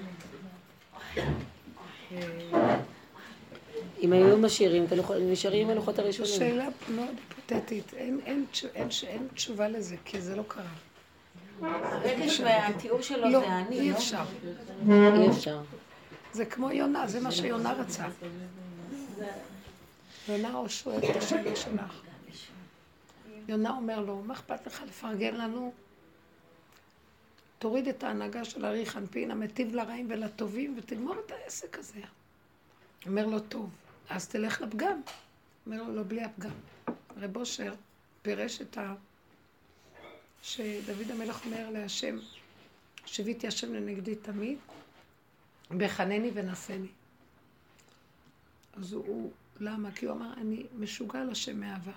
[4.02, 4.86] אם היו משאירים
[5.22, 6.32] נשארים עם הלוחות הראשונים.
[6.32, 8.46] זו שאלה מאוד היפותטית, אין,
[9.34, 10.64] תשובה לזה, כי זה לא קרה.
[11.62, 14.24] הרגש והתיאור שלו לא, זה אני, אי אפשר.
[14.90, 15.62] אי אפשר.
[16.34, 18.06] זה כמו יונה, זה מה שיונה רצה.
[20.30, 22.02] יונה או שואל את השאלה שלך.
[23.48, 25.74] יונה אומר לו, מה אכפת לך לפרגן לנו?
[27.60, 32.02] תוריד את ההנהגה של ארי חנפין, המטיב לרעים ולטובים, ותגמור את העסק הזה.
[33.06, 33.70] אומר לו, טוב,
[34.10, 35.02] אז תלך לפגם.
[35.66, 36.52] אומר לו, לא בלי הפגם.
[37.18, 37.74] רב אושר
[38.22, 38.96] פירש את ה...
[40.44, 42.18] שדוד המלך אומר להשם,
[43.06, 44.58] שיוויתי השם לנגדי תמיד,
[45.78, 46.88] בחנני ונשני.
[48.74, 49.92] אז הוא, למה?
[49.92, 51.92] כי הוא אמר, אני משוגע לשם מאהבה.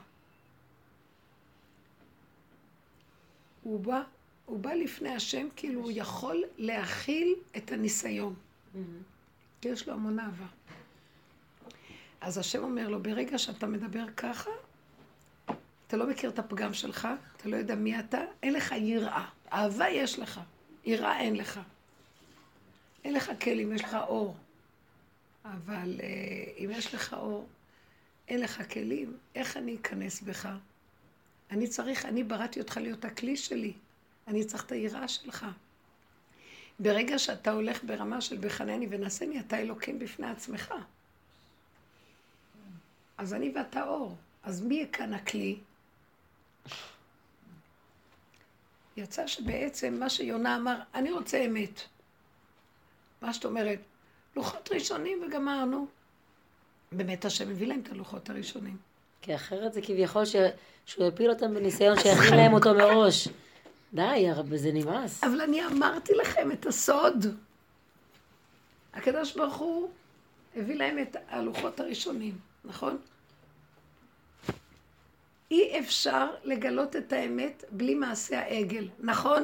[3.62, 4.02] הוא בא
[4.46, 8.34] הוא בא לפני השם כאילו הוא יכול להכיל את הניסיון.
[9.60, 10.46] כי יש לו המון אהבה.
[12.20, 14.50] אז השם אומר לו, ברגע שאתה מדבר ככה,
[15.86, 19.28] אתה לא מכיר את הפגם שלך, אתה לא יודע מי אתה, אין לך יראה.
[19.52, 20.40] אהבה יש לך,
[20.84, 21.60] יראה אין לך.
[23.04, 24.36] אין לך כלים, יש לך אור.
[25.44, 27.46] אבל אה, אם יש לך אור,
[28.28, 30.48] אין לך כלים, איך אני אכנס בך?
[31.50, 33.72] אני צריך, אני בראתי אותך להיות הכלי שלי.
[34.28, 35.46] אני צריך את היראה שלך.
[36.78, 40.74] ברגע שאתה הולך ברמה של בחנני ונשני, אתה אלוקים בפני עצמך.
[43.18, 44.16] אז אני ואתה אור.
[44.42, 45.58] אז מי כאן הכלי?
[48.96, 51.80] יצא שבעצם מה שיונה אמר, אני רוצה אמת.
[53.22, 53.78] מה שאת אומרת,
[54.36, 55.86] לוחות ראשונים וגמרנו.
[56.92, 58.76] באמת השם מביא להם את הלוחות הראשונים.
[59.22, 60.36] כי אחרת זה כביכול ש...
[60.86, 63.28] שהוא יפיל אותם בניסיון שיכין להם אותו מראש.
[63.92, 65.24] די, הרבה זה נמאס.
[65.24, 67.26] אבל אני אמרתי לכם את הסוד.
[68.94, 69.90] הקדוש ברוך הוא
[70.56, 72.98] הביא להם את הלוחות הראשונים, נכון?
[75.50, 79.42] אי אפשר לגלות את האמת בלי מעשה העגל, נכון?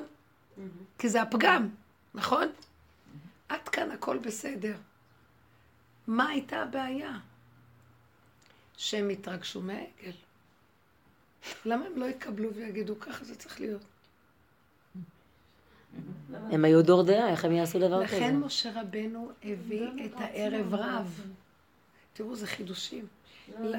[0.98, 1.68] כי זה הפגם,
[2.14, 2.48] נכון?
[3.48, 4.76] עד כאן הכל בסדר.
[6.06, 7.18] מה הייתה הבעיה?
[8.76, 10.12] שהם התרגשו מהעגל.
[11.64, 13.82] למה הם לא יקבלו ויגידו, ככה זה צריך להיות?
[16.32, 18.16] הם היו דור דעה, איך הם יעשו דבר כזה?
[18.16, 21.22] לכן משה רבנו הביא את הערב רב.
[22.12, 23.06] תראו, זה חידושים.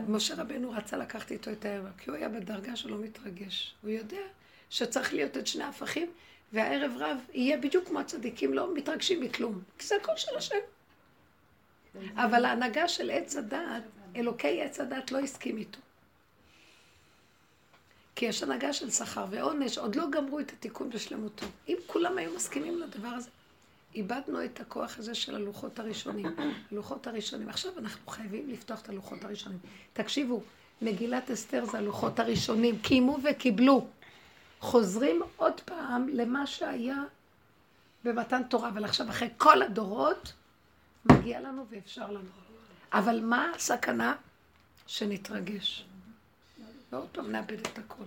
[0.07, 3.75] משה רבנו רצה לקחת איתו את הערב, כי הוא היה בדרגה שלא מתרגש.
[3.81, 4.21] הוא יודע
[4.69, 6.11] שצריך להיות את שני ההפכים,
[6.53, 9.61] והערב רב יהיה בדיוק כמו הצדיקים, לא מתרגשים מכלום.
[9.77, 10.55] כי זה הכל של השם.
[12.15, 13.83] אבל ההנהגה של עץ הדעת,
[14.15, 15.79] אלוקי עץ הדעת לא הסכים איתו.
[18.19, 21.45] כי יש הנהגה של שכר ועונש, עוד לא גמרו את התיקון בשלמותו.
[21.67, 23.29] אם כולם היו מסכימים לדבר הזה,
[23.95, 26.35] איבדנו את הכוח הזה של הלוחות הראשונים.
[26.71, 27.49] הלוחות הראשונים.
[27.49, 29.59] עכשיו אנחנו חייבים לפתוח את הלוחות הראשונים.
[29.93, 30.43] תקשיבו,
[30.81, 32.79] מגילת אסתר זה הלוחות הראשונים.
[32.79, 33.87] קיימו וקיבלו.
[34.59, 37.03] חוזרים עוד פעם למה שהיה
[38.03, 40.33] במתן תורה, אבל עכשיו אחרי כל הדורות,
[41.05, 42.29] מגיע לנו ואפשר לנו.
[42.93, 44.15] אבל מה הסכנה?
[44.87, 45.88] שנתרגש.
[46.91, 48.03] ועוד פעם נאבד את הכל.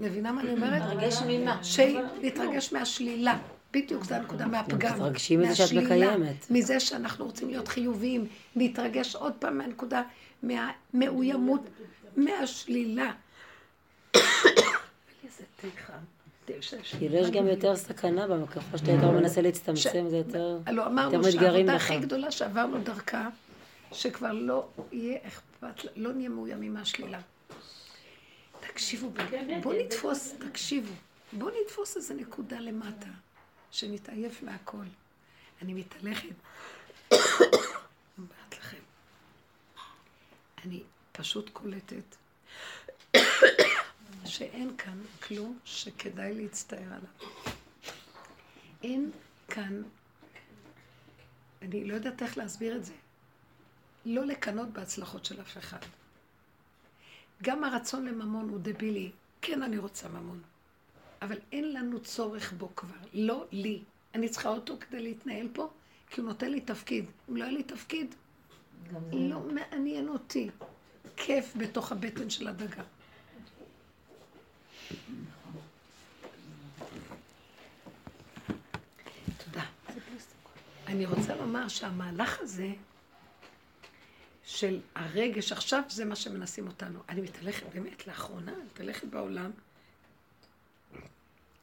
[0.00, 0.82] מבינה מה אני אומרת?
[0.82, 1.64] להתרגש ממה?
[1.64, 3.38] שנתרגש מהשלילה.
[3.72, 4.94] בדיוק, זו הנקודה מהפגם.
[4.94, 6.46] מתרגשים מזה שאת מקיימת.
[6.50, 8.26] מזה שאנחנו רוצים להיות חיוביים.
[8.56, 10.02] להתרגש עוד פעם מהנקודה,
[10.42, 11.60] מהמאוימות,
[12.16, 13.12] מהשלילה.
[16.98, 20.58] כאילו יש גם יותר סכנה ככל שאתה יותר מנסה להצטמצם, זה יותר...
[20.66, 21.76] לא, יותר אמרנו מתגרים שהעבודה.
[21.76, 23.28] הכי גדולה שעברנו דרכה,
[23.92, 27.18] שכבר לא יהיה אכפת, לא נהיה מאוימים מהשלילה.
[28.70, 29.10] תקשיבו,
[29.62, 30.92] בואו נתפוס, תקשיבו,
[31.32, 33.08] בואו נתפוס איזה נקודה למטה,
[33.70, 34.84] שנתעייף מהכל.
[35.62, 36.34] אני מתהלכת,
[38.18, 38.82] אומרת לכם,
[40.64, 42.16] אני פשוט קולטת
[44.24, 47.32] שאין כאן כלום שכדאי להצטער עליו.
[48.82, 49.10] אין
[49.48, 49.82] כאן,
[51.62, 52.94] אני לא יודעת איך להסביר את זה,
[54.04, 55.78] לא לקנות בהצלחות של אף אחד.
[57.42, 59.10] גם הרצון לממון הוא דבילי.
[59.42, 60.40] כן, אני רוצה ממון.
[61.22, 62.96] אבל אין לנו צורך בו כבר.
[63.12, 63.82] לא לי.
[64.14, 65.70] אני צריכה אותו כדי להתנהל פה,
[66.10, 67.04] כי הוא נותן לי תפקיד.
[67.30, 68.14] אם לא היה לי תפקיד,
[69.12, 70.50] לא מעניין אותי.
[71.16, 72.82] כיף בתוך הבטן של הדגה.
[79.44, 79.64] תודה.
[80.86, 82.72] אני רוצה לומר שהמהלך הזה
[84.62, 86.98] של הרגש, עכשיו זה מה שמנסים אותנו.
[87.08, 89.50] אני מתהלכת באמת לאחרונה, אני מתהלכת בעולם,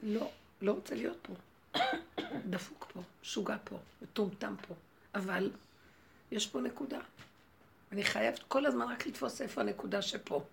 [0.03, 0.31] לא,
[0.61, 1.33] לא רוצה להיות פה.
[2.49, 4.75] דפוק פה, משוגע פה, מטומטם פה.
[5.15, 5.51] אבל
[6.31, 6.99] יש פה נקודה.
[7.91, 10.43] אני חייבת כל הזמן רק לתפוס איפה הנקודה שפה.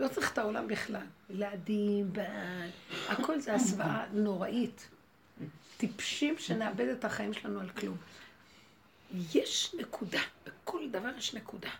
[0.00, 1.06] לא צריך את העולם בכלל.
[1.30, 2.70] ילדים, בעל,
[3.08, 4.88] הכל זה הסוואה נוראית.
[5.76, 7.96] טיפשים שנאבד את החיים שלנו על כלום.
[9.34, 11.70] יש נקודה, בכל דבר יש נקודה.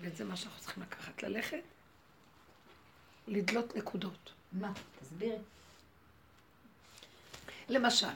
[0.00, 1.62] וזה מה שאנחנו צריכים לקחת, ללכת,
[3.28, 4.32] לדלות נקודות.
[4.52, 4.72] מה?
[5.00, 5.36] תסבירי.
[7.68, 8.06] למשל,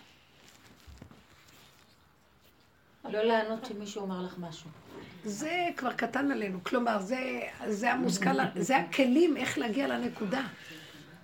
[3.05, 4.71] לא לענות שמישהו אמר לך משהו.
[5.25, 10.47] זה כבר קטן עלינו, כלומר, זה, זה המושכל, זה הכלים איך להגיע לנקודה.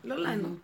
[0.04, 0.58] לא לענות.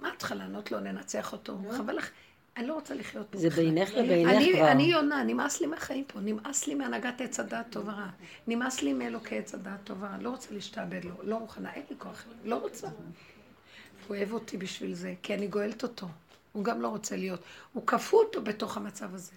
[0.00, 1.58] מה את צריכה לענות לו, ננצח אותו?
[1.76, 2.10] חבל לך,
[2.58, 3.38] אני לא רוצה לחיות פה.
[3.38, 3.50] זה.
[3.50, 4.70] בינך לבינך אני, כבר.
[4.70, 8.08] אני יונה, נמאס לי מהחיים פה, נמאס לי מהנהגת עץ הדעת טוב ורע.
[8.46, 11.96] נמאס לי מאלוקי עץ הדעת טוב ורע, לא רוצה להשתעבד לו, לא מוכנה, אין לי
[11.98, 12.86] כוח, לא רוצה.
[12.86, 16.08] הוא אוהב אותי בשביל זה, כי אני גואלת אותו.
[16.52, 17.40] הוא גם לא רוצה להיות.
[17.72, 19.32] הוא כפו אותו בתוך המצב הזה.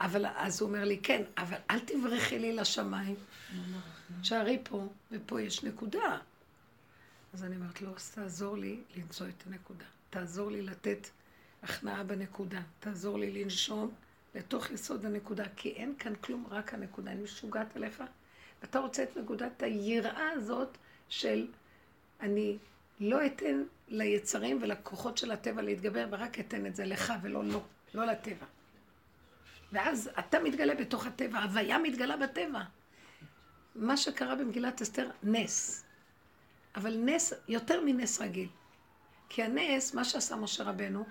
[0.00, 3.16] אבל אז הוא אומר לי, כן, אבל אל תברחי לי לשמיים.
[4.22, 6.18] שערי פה, ופה יש נקודה.
[7.34, 9.84] אז אני אומרת לו, תעזור לי למצוא את הנקודה.
[10.10, 11.08] תעזור לי לתת
[11.64, 12.60] הכנעה בנקודה.
[12.80, 13.94] תעזור לי לנשום
[14.34, 17.10] לתוך יסוד הנקודה, כי אין כאן כלום, רק הנקודה.
[17.10, 18.02] אני משוגעת עליך.
[18.62, 21.46] ואתה רוצה את נקודת היראה הזאת של
[22.20, 22.58] אני
[23.00, 27.62] לא אתן ליצרים ולכוחות של הטבע להתגבר, ורק אתן את זה לך ולא לו,
[27.94, 28.46] לא לטבע.
[29.72, 32.62] ואז אתה מתגלה בתוך הטבע, הוויה מתגלה בטבע.
[33.74, 35.84] מה שקרה במגילת אסתר, נס.
[36.76, 38.48] אבל נס, יותר מנס רגיל.
[39.28, 41.04] כי הנס, מה שעשה משה רבנו,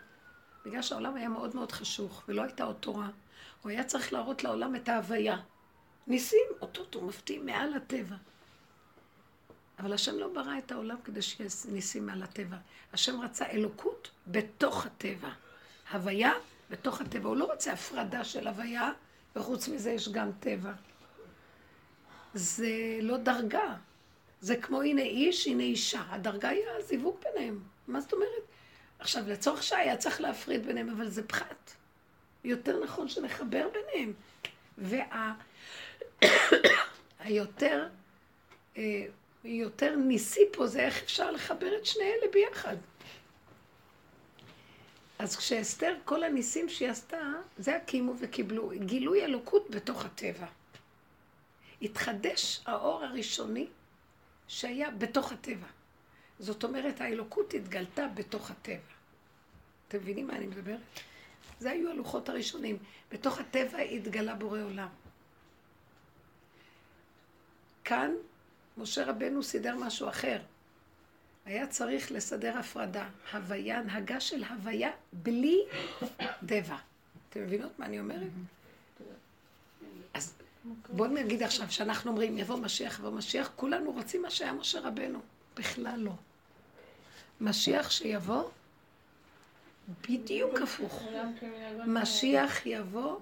[0.66, 3.10] בגלל שהעולם היה מאוד מאוד חשוך, ולא הייתה עוד תורה,
[3.62, 5.38] הוא היה צריך להראות לעולם את ההוויה.
[6.08, 8.16] ניסים, אותות הוא מפתיע מעל הטבע.
[9.80, 12.58] אבל השם לא ברא את העולם כדי שיהיה ניסים מעל הטבע.
[12.94, 15.30] השם רצה אלוקות בתוך הטבע.
[15.92, 16.32] הוויה
[16.70, 17.30] בתוך הטבע.
[17.30, 18.92] הוא לא רוצה הפרדה של הוויה,
[19.36, 20.72] וחוץ מזה יש גם טבע.
[22.34, 23.76] זה לא דרגה.
[24.42, 26.04] זה כמו הנה איש, הנה אישה.
[26.10, 27.64] הדרגה היא הזיווג ביניהם.
[27.88, 28.44] מה זאת אומרת?
[29.04, 31.72] עכשיו, לצורך שעה היה צריך להפריד ביניהם, אבל זה פחת.
[32.44, 34.14] יותר נכון שנחבר ביניהם.
[37.20, 37.88] והיותר
[38.78, 39.06] אה,
[39.44, 42.76] יותר ניסי פה זה איך אפשר לחבר את שני אלה ביחד.
[45.20, 48.72] אז כשאסתר, כל הניסים שהיא עשתה, זה הקימו וקיבלו.
[48.86, 50.48] גילוי אלוקות בתוך הטבע.
[51.82, 53.68] התחדש האור הראשוני
[54.48, 55.68] שהיה בתוך הטבע.
[56.40, 58.93] זאת אומרת, האלוקות התגלתה בתוך הטבע.
[59.94, 60.80] אתם מבינים מה אני מדברת?
[61.60, 62.78] זה היו הלוחות הראשונים.
[63.12, 64.88] בתוך הטבע התגלה בורא עולם.
[67.84, 68.12] כאן
[68.78, 70.40] משה רבנו סידר משהו אחר.
[71.46, 75.60] היה צריך לסדר הפרדה, הוויה, הנהגה של הוויה בלי
[76.48, 76.78] טבע.
[77.30, 78.32] אתם מבינות מה אני אומרת?
[80.14, 80.34] אז
[80.90, 85.20] בואו נגיד עכשיו שאנחנו אומרים יבוא משיח, יבוא משיח, כולנו רוצים מה שהיה משה רבנו.
[85.56, 86.14] בכלל לא.
[87.42, 88.50] משיח שיבוא,
[90.10, 91.04] בדיוק הפוך.
[91.88, 93.20] משיח יבוא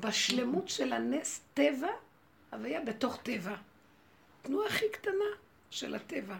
[0.00, 1.88] בשלמות של הנס טבע,
[2.52, 3.56] הוויה בתוך טבע.
[4.42, 5.30] תנועה הכי קטנה
[5.70, 6.36] של הטבע.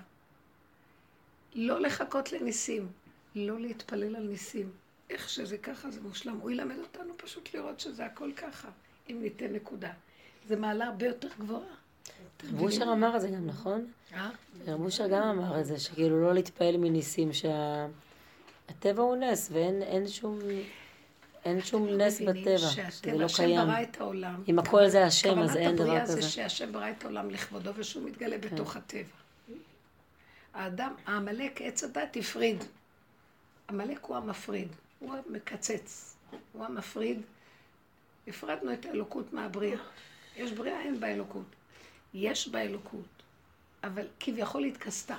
[1.54, 2.88] לא לחכות לניסים,
[3.34, 4.70] לא להתפלל על ניסים.
[5.10, 6.36] איך שזה ככה זה מושלם.
[6.36, 8.68] הוא ילמד אותנו פשוט לראות שזה הכל ככה,
[9.10, 9.92] אם ניתן נקודה.
[10.48, 11.74] זה מעלה הרבה יותר גבוהה.
[12.44, 13.86] רב אושר אמר את זה גם, נכון?
[14.14, 14.30] אה?
[14.66, 17.32] רב אושר גם אמר את זה, שכאילו לא להתפעל מניסים,
[18.70, 20.38] שהטבע הוא נס ואין אין שום...
[21.44, 23.66] אין שום נס בטבע, שהטבע, לא קיים.
[23.66, 24.42] ברא את העולם.
[24.48, 26.14] אם הכל זה השם, אז כוונת אין דבר הבריאה כזה.
[26.14, 26.20] כן.
[26.20, 29.02] זה שהשם ברא את העולם לכבודו ושהוא מתגלה בתוך הטבע.
[30.54, 32.64] האדם, העמלק, עץ הדת הפריד.
[33.68, 36.16] עמלק הוא המפריד, הוא המקצץ,
[36.52, 37.20] הוא המפריד.
[38.28, 39.78] הפרדנו את האלוקות מהבריאה.
[40.36, 41.46] יש בריאה, אין בה אלוקות.
[42.14, 43.22] יש בה אלוקות,
[43.84, 45.16] אבל כביכול התכסתה.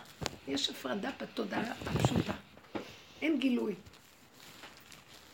[0.47, 2.33] יש הפרדה בתודעה הפשוטה.
[3.21, 3.75] אין גילוי.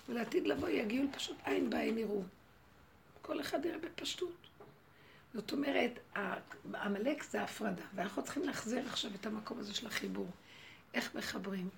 [0.09, 2.21] ולעתיד לבוא יגיעו פשוט עין בעין יראו.
[3.21, 4.47] כל אחד יראה בפשטות.
[5.33, 5.99] זאת אומרת,
[6.75, 10.27] עמלק זה הפרדה, ואנחנו צריכים להחזיר עכשיו את המקום הזה של החיבור.
[10.93, 11.69] איך מחברים?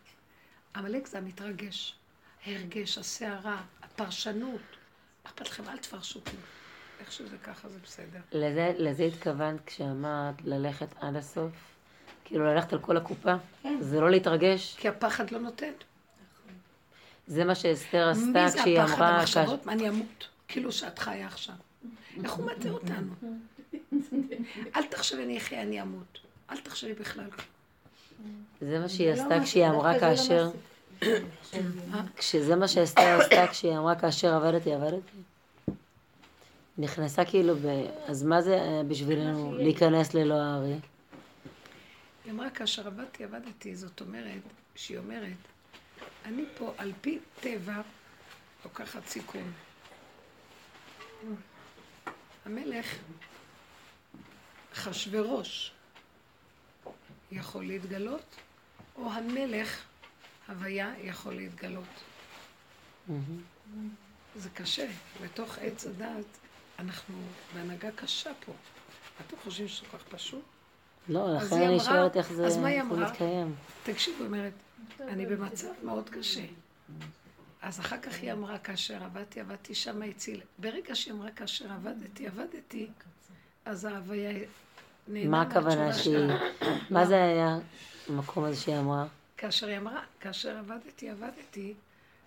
[0.75, 1.95] עמלק זה המתרגש,
[2.45, 4.61] ההרגש, הסערה, הפרשנות.
[5.23, 6.41] אכפת לכם, אל תפרשו כלום.
[6.99, 8.19] איך שזה ככה זה בסדר.
[8.31, 11.51] לזה, לזה התכוונת כשאמרת ללכת עד הסוף?
[12.25, 13.33] כאילו ללכת על כל הקופה?
[13.79, 14.75] זה לא להתרגש?
[14.75, 15.71] כי הפחד לא נותן.
[17.29, 19.17] זה מה שאסתר עשתה מי זה כשהיא הפחד, אמרה...
[19.17, 19.65] המחשבות?
[19.65, 20.27] מה אני אמות?
[20.47, 21.55] כאילו שאת חיה עכשיו.
[22.23, 23.13] איך הוא מטה אותנו?
[24.75, 26.19] אל תחשבי אני אחיה, אני אמות.
[26.51, 27.29] אל תחשבי בכלל.
[28.61, 30.49] זה מה שהיא לא עשתה כשהיא אמרה זה לא כאשר...
[32.15, 35.17] כשזה מה שאסתר עשתה כשהיא אמרה כאשר עבדתי, עבדתי?
[36.77, 37.85] נכנסה כאילו ב...
[38.07, 40.75] אז מה זה היה בשבילנו להיכנס ללא הארי?
[42.25, 44.41] היא אמרה, כאשר עבדתי, עבדתי, זאת אומרת,
[44.75, 45.37] שהיא אומרת,
[46.25, 47.81] אני פה על פי טבע
[48.65, 49.53] לוקחת סיכון.
[52.45, 52.85] המלך,
[54.73, 55.71] אחשוורוש,
[57.31, 58.35] יכול להתגלות,
[58.95, 59.81] או המלך,
[60.47, 62.03] הוויה, יכול להתגלות.
[64.35, 64.87] זה קשה.
[65.23, 66.25] בתוך עץ הדעת,
[66.79, 67.15] אנחנו
[67.53, 68.51] בהנהגה קשה פה.
[69.27, 70.43] אתם חושבים שזה כל כך פשוט?
[71.09, 73.11] לא, לכן אני שואלת איך זה אז מה היא אמרה?
[73.11, 73.55] מתקיים.
[73.83, 74.53] תקשיבו, היא אומרת,
[75.07, 76.45] אני במצב מאוד קשה.
[77.61, 80.41] אז אחר כך היא אמרה, כאשר עבדתי, עבדתי שם הציל.
[80.57, 82.87] ברגע שהיא אמרה, כאשר עבדתי, עבדתי,
[83.65, 84.39] אז ההוויה
[85.07, 86.17] נהנה מה הכוונה שהיא...
[86.89, 87.57] מה זה היה
[88.09, 89.07] המקום הזה שהיא אמרה?
[89.37, 91.73] כאשר היא אמרה, כאשר עבדתי, עבדתי,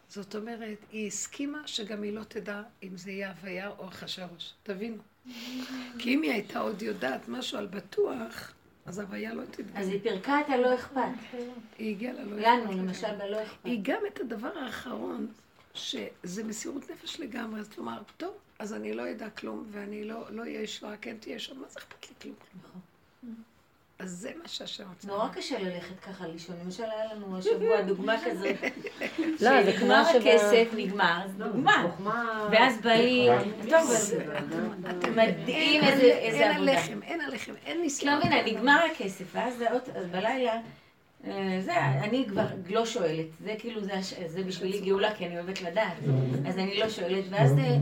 [0.08, 4.52] זאת אומרת, היא הסכימה שגם היא לא תדע אם זה יהיה הוויה או אחשוורוש.
[4.62, 5.02] תבינו.
[5.98, 8.52] כי אם היא הייתה עוד יודעת משהו על בטוח,
[8.86, 9.80] אז הוויה לא תדע.
[9.80, 11.00] אז היא פירקה את הלא אכפת.
[11.78, 13.26] היא הגיעה ללא לנו, אכפת למשל, לגמרי.
[13.28, 13.64] בלא אכפת.
[13.64, 15.26] היא גם את הדבר האחרון,
[15.74, 20.42] שזה מסירות נפש לגמרי, אז לומר, טוב, אז אני לא אדע כלום, ואני לא לא
[20.42, 22.34] אהיה ישועה, כן תהיה ישועה, מה זה אכפת לי כלום?
[24.02, 25.08] אז זה מה שהשם רוצה.
[25.08, 26.56] נורא קשה ללכת ככה לישון.
[26.64, 28.56] למשל, היה לנו השבוע דוגמה כזאת.
[29.40, 31.86] לא, זה כמו הכסף, נגמר, אז דוגמה.
[32.52, 33.32] ואז באים,
[33.70, 33.90] טוב,
[35.16, 36.72] מדהים איזה איזה אין עבודה.
[36.72, 38.18] עליכם, אין עליכם, אין לא ניסיון.
[38.18, 40.54] מבינה, נגמר הכסף, ואז זה עוד- אז בלילה,
[41.60, 43.92] זה, אני כבר לא שואלת, זה כאילו, זה
[44.26, 45.96] זה בשבילי גאולה, כי אני אוהבת לדעת,
[46.48, 47.76] אז אני לא שואלת, ואז אה,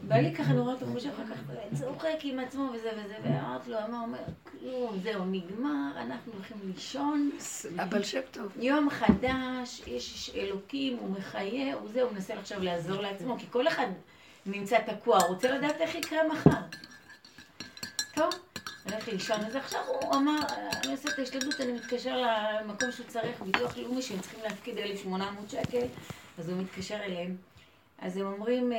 [0.00, 1.40] בא לי ככה נורא בחוש אחר כך,
[1.78, 4.00] צוחק עם עצמו וזה וזה, ואמרת לו, מה?
[4.00, 4.18] אומר,
[4.50, 7.30] כלום, זהו, נגמר, אנחנו הולכים לישון,
[7.78, 8.52] הבעל שם טוב.
[8.60, 13.68] יום חדש, יש אלוקים, הוא מחיה, הוא זה, הוא מנסה עכשיו לעזור לעצמו, כי כל
[13.68, 13.86] אחד
[14.46, 16.60] נמצא תקוע, רוצה לדעת איך יקרה מחר.
[18.14, 18.30] טוב,
[18.86, 20.38] הלכתי לישון, אז עכשיו הוא אמר,
[20.84, 25.50] אני עושה את ההשתדלות, אני מתקשר למקום שהוא צריך, ביטוח לאומי, שהם צריכים להפקיד 1,800
[25.50, 25.86] שקל,
[26.38, 27.36] אז הוא מתקשר אליהם.
[27.98, 28.78] אז הם אומרים, אה,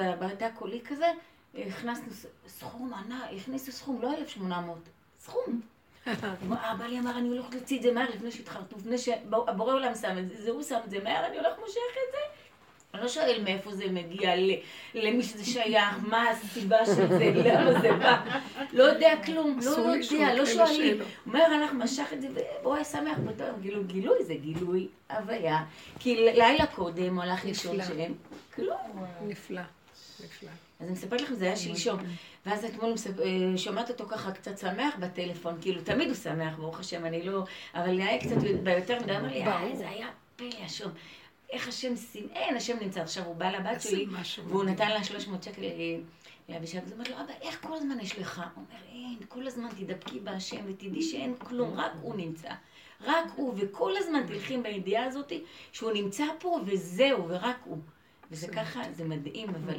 [0.00, 1.06] אה, בתא קולי כזה,
[1.54, 2.12] הכנסנו
[2.48, 4.78] סכום ענק, הכניסו סכום, לא 1,800,
[5.20, 5.60] סכום.
[6.50, 10.28] הבעלי אמר, אני הולך להוציא את זה מהר לפני שהתחרטו, לפני שהבורא עולם שם את
[10.28, 12.35] זה, זה הוא שם את זה מהר, אני הולך מושך את זה.
[12.96, 14.30] אני לא שואל מאיפה זה מגיע,
[14.94, 18.22] למי שזה שייך, מה הסיבה של זה, למה זה בא.
[18.72, 20.98] לא יודע כלום, לא יודע, לא שואלים.
[21.26, 22.28] אומר, אנחנו משך את זה,
[22.62, 23.60] והוא היה שמח באותו יום.
[23.60, 25.64] גילו, גילוי זה גילוי הוויה.
[25.98, 27.76] כי לילה קודם הוא הלך לישון.
[27.84, 28.14] שהם,
[28.54, 28.76] כלום.
[29.22, 29.62] נפלא,
[30.24, 30.50] נפלא.
[30.80, 32.00] אז אני מספרת לכם, זה היה שלשום.
[32.46, 32.94] ואז אתמול.
[33.24, 37.44] אה, שומעת אותו ככה קצת שמח בטלפון, כאילו, תמיד הוא שמח, ברוך השם, אני לא...
[37.74, 39.46] אבל היה קצת ביותר מדי, אמר לי.
[39.46, 40.88] אה, זה היה פלא השם.
[41.50, 42.28] איך השם שים...
[42.32, 43.00] אין, השם נמצא.
[43.00, 44.06] עכשיו, הוא בא לבת שלי,
[44.46, 44.64] והוא.
[44.64, 45.62] נתן לה 300 שקל
[46.48, 48.42] לאבישג, אז אומר לו, אבא, איך כל הזמן יש לך?
[48.54, 52.50] הוא אומר, אין, כל הזמן תדבקי בהשם ותדעי שאין כלום, רק הוא נמצא.
[53.04, 55.32] רק הוא, וכל הזמן תלכי בידיעה הזאת
[55.72, 57.78] שהוא נמצא פה וזהו, ורק הוא.
[58.30, 59.78] וזה ככה, זה מדהים, אבל...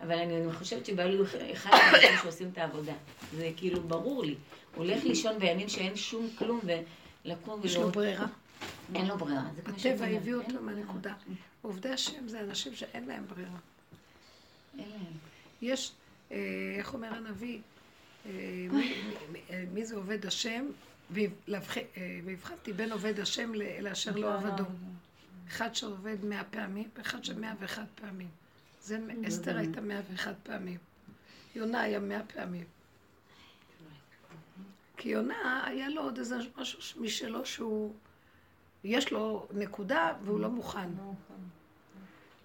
[0.00, 2.92] אבל אני, חושבת שבעלי הוא אחד האנשים שעושים את העבודה.
[3.36, 4.34] זה כאילו ברור לי.
[4.74, 7.94] הוא הולך לישון בימים שאין שום כלום, ולקום יש לו ולראות...
[7.96, 8.26] ברירה.
[8.94, 9.42] אין לו ברירה.
[9.66, 11.14] הטבע הביא אותו מהנקודה.
[11.62, 13.50] עובדי השם זה אנשים שאין להם ברירה.
[13.50, 13.60] ברירה.
[14.78, 15.12] אין להם.
[15.62, 15.92] יש,
[16.32, 16.36] אה,
[16.78, 17.58] איך אומר הנביא,
[18.26, 18.30] אה,
[18.72, 18.94] מי-
[19.50, 20.66] אה, מי זה עובד השם,
[21.10, 21.76] והבח-
[22.24, 24.64] והבחנתי בין עובד השם לאשר לא עבדו.
[25.48, 28.28] אחד שעובד מאה פעמים, ואחד שמאה ואחת פעמים.
[28.80, 28.98] זה
[29.28, 30.78] אסתר הייתה מאה ואחת פעמים.
[31.54, 32.64] יונה היה מאה פעמים.
[34.96, 37.94] כי יונה היה לו עוד איזה משהו משלו שהוא,
[38.84, 40.88] יש לו נקודה והוא לא מוכן.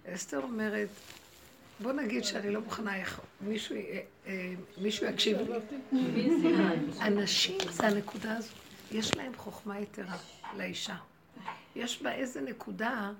[0.06, 0.88] אסתר אומרת,
[1.80, 4.52] בוא נגיד שאני לא מוכנה, איך- מישהו, אה, אה,
[5.10, 5.54] יקשיב לי.
[7.00, 8.52] אנשים, זה הנקודה הזאת,
[8.92, 10.16] יש להם חוכמה יתרה
[10.56, 10.96] לאישה.
[11.76, 13.12] יש בה איזה נקודה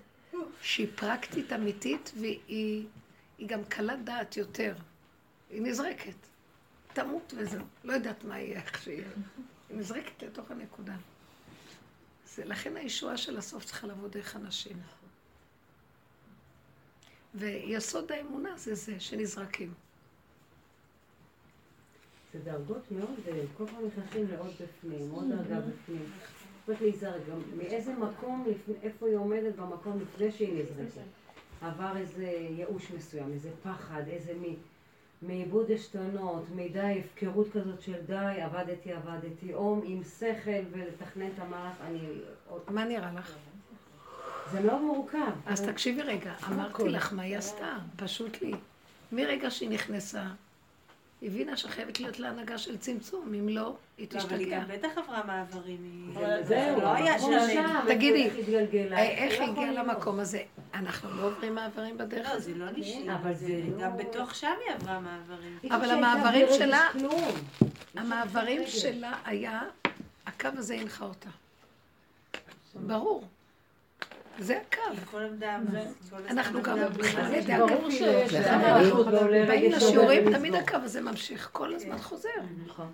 [0.62, 2.86] שהיא פרקטית אמיתית והיא
[3.38, 4.74] היא גם קלת דעת יותר.
[5.50, 6.14] היא נזרקת.
[6.92, 7.64] תמות וזהו.
[7.84, 9.04] לא יודעת מה יהיה, איך שיהיה.
[9.70, 10.92] היא נזרקת לתוך הנקודה.
[12.34, 14.76] זה, לכן הישועה של הסוף צריכה לבוא דרך אנשים.
[17.34, 19.74] ויסוד האמונה זה זה, שנזרקים.
[22.32, 23.14] זה דרגות מאוד,
[23.56, 26.04] כל פעם נכנסים לעוד בפנים, עוד דרגה בפנים.
[26.66, 28.46] צריך להיזהר גם מאיזה מקום,
[28.82, 31.06] איפה היא עומדת במקום לפני שהיא נזרקת.
[31.60, 34.44] עבר איזה ייאוש מסוים, איזה פחד, איזה מ...
[35.22, 41.76] מאיבוד עשתונות, מדי הפקרות כזאת של די, עבדתי, עבדתי, או עם שכל ולתכנן את המהלך,
[41.86, 42.00] אני...
[42.68, 43.34] מה נראה לך?
[44.52, 45.32] זה מאוד מורכב.
[45.46, 48.52] אז תקשיבי רגע, אמרתי לך מה היא עשתה, פשוט לי.
[49.12, 50.24] מרגע שהיא נכנסה,
[51.22, 54.58] הבינה שחייבת להיות לה הנהגה של צמצום, אם לא, היא לא, אבל היא תשתגע.
[54.58, 55.78] גם בטח עברה מעברים.
[56.16, 56.44] היא- זהו,
[56.76, 57.80] זה לא היה שלם.
[57.88, 58.30] תגידי,
[58.92, 59.72] איך לא היא הגיעה.
[59.72, 60.42] למקום הזה?
[60.74, 62.42] אנחנו לא עוברים מעברים בדרך לא, הזאת?
[62.42, 63.14] זה לא נשאר.
[63.14, 65.58] אבל זה לא- גם בתוך שם היא עברה מעברים.
[65.62, 66.88] היא אבל המעברים שלה-.
[67.94, 68.60] המעברים.
[68.66, 69.62] שלה היה,
[70.26, 71.28] הקו הזה הנחה אותה.
[72.74, 73.24] ברור.
[74.42, 74.80] זה הקו.
[76.30, 76.76] אנחנו גם
[77.32, 77.68] ידי הקו.
[78.48, 80.54] אנחנו בעולי באים לשיעורים, תמיד.
[80.54, 82.28] הקו הזה ממשיך, כל הזמן חוזר.
[82.66, 82.86] נכון.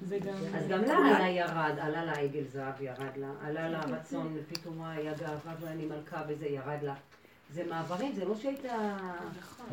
[0.54, 4.82] אז גם לה עלה ירד, עלה לה עגל זהב, ירד לה, עלה לה רצון, פתאום
[4.84, 6.94] היה גאווה ואני מלכה וזה ירד לה.
[7.54, 8.96] זה מעברים, זה לא שהייתה
[9.40, 9.66] נכון,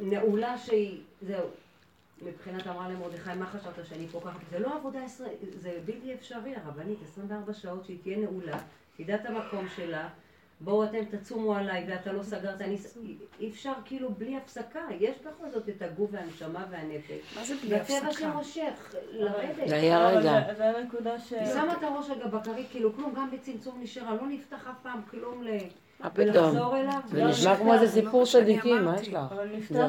[0.00, 1.46] נעולה שהיא, זהו.
[2.22, 4.38] מבחינת אמרה למרדכי, מה חשבת שאני פה ככה?
[4.50, 5.28] זה לא עבודה, עשרה-
[5.60, 8.58] זה בלתי אפשרי, הרבנית, 24 שעות שהיא תהיה נעולה,
[8.96, 10.08] תדע את המקום שלה,
[10.60, 12.78] בואו אתם תצומו עליי ואתה לא סגרת, אני...
[13.40, 17.36] אי אפשר כאילו בלי הפסקה, יש בכל זאת את הגוף והנשמה והנפש.
[17.36, 18.12] מה זה בלי והטבע הפסקה?
[18.12, 19.68] שמושך, לרדת.
[19.68, 20.54] זה היה רגע.
[20.56, 21.32] זה- הנקודה ש...
[21.32, 25.00] היא שמה את הראש רגע בכרית, כאילו כלום, גם בצמצום נשארה, לא נפתח אף פעם
[25.10, 25.50] כלום ל...
[26.00, 26.56] מה פתאום?
[27.06, 28.96] זה נשמע כמו איזה סיפור צדיקים, מה.
[29.00, 29.34] יש לך?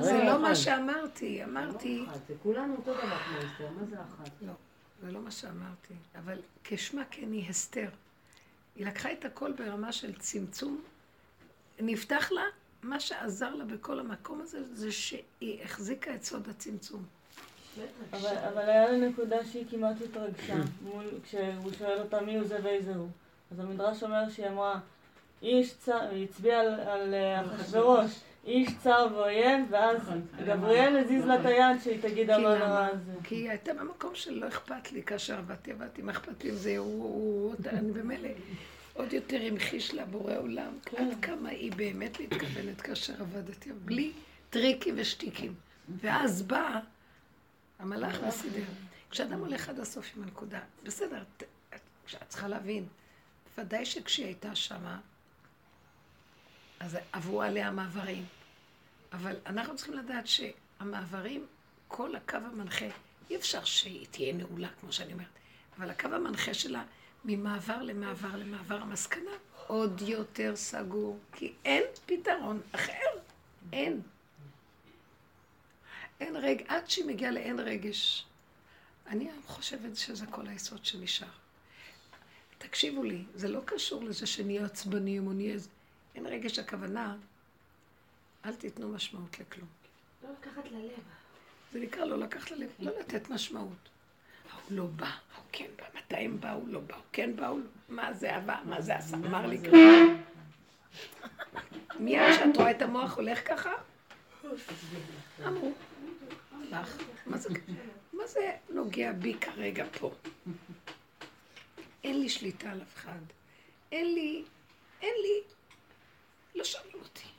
[0.01, 0.41] זה לא.
[0.41, 4.29] מה שאמרתי, אמרתי, לא זה כולנו אותו דבר כמו אסתר, מה זה אחת?
[4.41, 4.53] לא,
[5.01, 7.87] זה לא מה שאמרתי, אבל כשמה כן היא הסתר.
[8.75, 10.81] היא לקחה את הכל ברמה של צמצום,
[11.79, 12.43] נפתח לה,
[12.83, 17.03] מה שעזר לה בכל המקום הזה, זה שהיא החזיקה את סוד הצמצום.
[18.13, 22.57] אבל, אבל היה לה נקודה שהיא כמעט התרגשה, מול, כשהוא שואל אותה מי הוא זה
[22.63, 23.09] ואיזה הוא.
[23.51, 24.79] אז המדרש אומר שהיא אמרה,
[25.41, 25.65] היא
[26.23, 28.11] הצביעה על, על אה, אחשוורוש,
[28.49, 29.97] איש צר ועוין, ואז
[30.45, 32.49] גבריאל הזיז לה את היד שהיא תגיד למה?
[32.49, 33.11] הרע הזה.
[33.23, 36.55] כי היא הייתה במקום של לא אכפת לי כאשר עבדתי, עבדתי, מה אכפת לי אם
[36.55, 38.29] זה הוא, אני במילא
[38.93, 44.11] עוד יותר המחיש לה בורא עולם, עד כמה היא באמת מתכוונת כאשר עבדתי, בלי
[44.49, 45.53] טריקים ושטיקים.
[46.01, 46.79] ואז בא
[47.79, 48.63] המלאך וסידר.
[49.11, 51.43] כשאדם הולך עד הסוף עם הנקודה, בסדר, ת-
[51.75, 51.79] את
[52.27, 52.85] צריכה להבין,
[53.57, 54.99] ודאי שכשהיא הייתה שמה,
[56.79, 58.25] אז עברו עליה מעברים.
[59.13, 61.45] אבל אנחנו צריכים לדעת שהמעברים,
[61.87, 62.85] כל הקו המנחה,
[63.29, 65.27] אי אפשר שהיא תהיה נעולה, כמו שאני אומרת,
[65.77, 66.83] אבל הקו המנחה שלה,
[67.25, 69.31] ממעבר למעבר למעבר, המסקנה
[69.67, 73.09] עוד יותר סגור, כי אין פתרון אחר.
[73.73, 74.01] אין.
[76.19, 78.25] אין רגע, עד שהיא מגיעה לאין רגש.
[79.07, 81.27] אני חושבת שזה כל היסוד שנשאר.
[82.57, 85.57] תקשיבו לי, זה לא קשור לזה שנהיה עצבניים או נהיה...
[86.15, 87.17] אין רגש הכוונה,
[88.45, 89.67] אל תיתנו משמעות לכלום.
[90.23, 90.99] לא לקחת ללב.
[91.73, 93.89] זה נקרא לא לקחת ללב, לא לתת משמעות.
[94.51, 97.63] ההוא לא בא, ההוא כן בא, מתי הם באו, לא באו, כן באו, לא.
[97.89, 99.77] מה זה עבר, מה זה עשה, אמר לי ככה.
[101.99, 103.71] מיד כשאת רואה את המוח הולך ככה,
[105.47, 105.73] אמרו,
[106.51, 106.97] הלך.
[107.25, 107.49] מה זה,
[108.13, 110.13] מה זה נוגע בי כרגע פה?
[112.03, 113.19] אין לי שליטה על אף אחד.
[113.91, 114.43] אין לי,
[115.01, 115.41] אין לי,
[116.55, 117.38] לא שואלים אותי.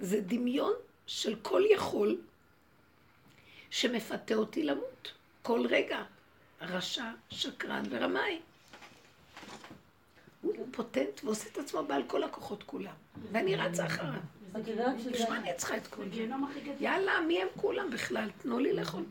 [0.00, 0.72] זה דמיון
[1.06, 2.20] של כל יכול
[3.70, 5.12] שמפתה אותי למות.
[5.42, 6.02] כל רגע.
[6.60, 8.40] רשע, שקרן ורמאי.
[10.42, 12.94] הוא פוטנט ועושה את עצמו בעל כל הכוחות כולם.
[13.32, 14.20] ואני רצה אחריו.
[14.52, 16.26] בשביל מה אני צריכה את כל זה?
[16.80, 18.30] יאללה, מי הם כולם בכלל?
[18.42, 19.04] תנו לי לאכול.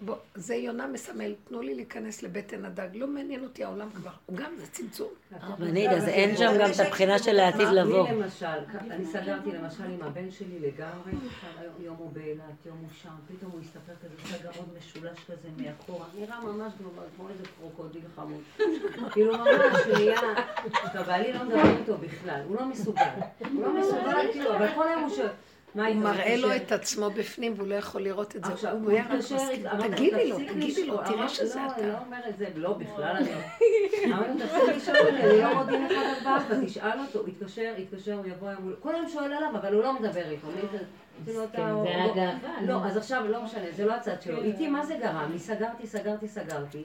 [0.00, 2.88] בוא, זה יונה מסמל, תנו לי להיכנס לבטן הדג.
[2.94, 4.10] לא מעניין אותי העולם כבר.
[4.26, 5.08] הוא גם, זה צמצום.
[5.42, 8.08] רבנית, אז אין שם גם את הבחינה של העתיד לבוא.
[8.08, 8.46] אני למשל,
[8.90, 11.12] אני סגרתי למשל עם הבן שלי לגמרי,
[11.80, 16.06] יום הוא באילת, יום הוא שם, פתאום הוא הסתפר כזה, עושה גרון משולש כזה מאחורה,
[16.18, 16.72] נראה ממש
[17.16, 18.40] כמו איזה קרוקודיל חמוד.
[19.12, 20.20] כאילו ממש, נהיה,
[20.94, 23.02] ובעלי לא מדבר איתו בכלל, הוא לא מסוגל.
[23.52, 25.28] הוא לא מסוגל, כאילו, אבל כל היום הוא שואל.
[25.74, 25.82] הוא?
[25.94, 26.56] מראה לו?
[26.56, 28.52] את עצמו בפנים והוא לא יכול לראות את זה.
[28.52, 28.92] עכשיו, הוא.
[29.72, 30.96] אמרתי, תגידי לו, תגידי לו.
[31.04, 31.86] תראה שזה לא, אני אתה.
[31.86, 33.38] לא אומרת זה, לא, בכלל אני לא.
[34.14, 38.26] אמרתי, תפסיק לשאול אותי, אני לא מודיעין אחד על באבא, תשאל אותו, יתקשר, יתקשר, הוא
[38.26, 38.48] יבוא
[38.80, 40.46] כל היום שואל עליו, אבל הוא לא מדבר איתו.
[40.72, 40.78] זה?
[41.44, 42.62] אתה- כן, הוא- הגאווה.
[42.66, 44.42] לא, אז עכשיו, לא משנה, זה לא הצד שלו.
[44.42, 45.32] איתי, מה זה גרם?
[45.32, 46.82] לי סגרתי, סגרתי, סגרתי.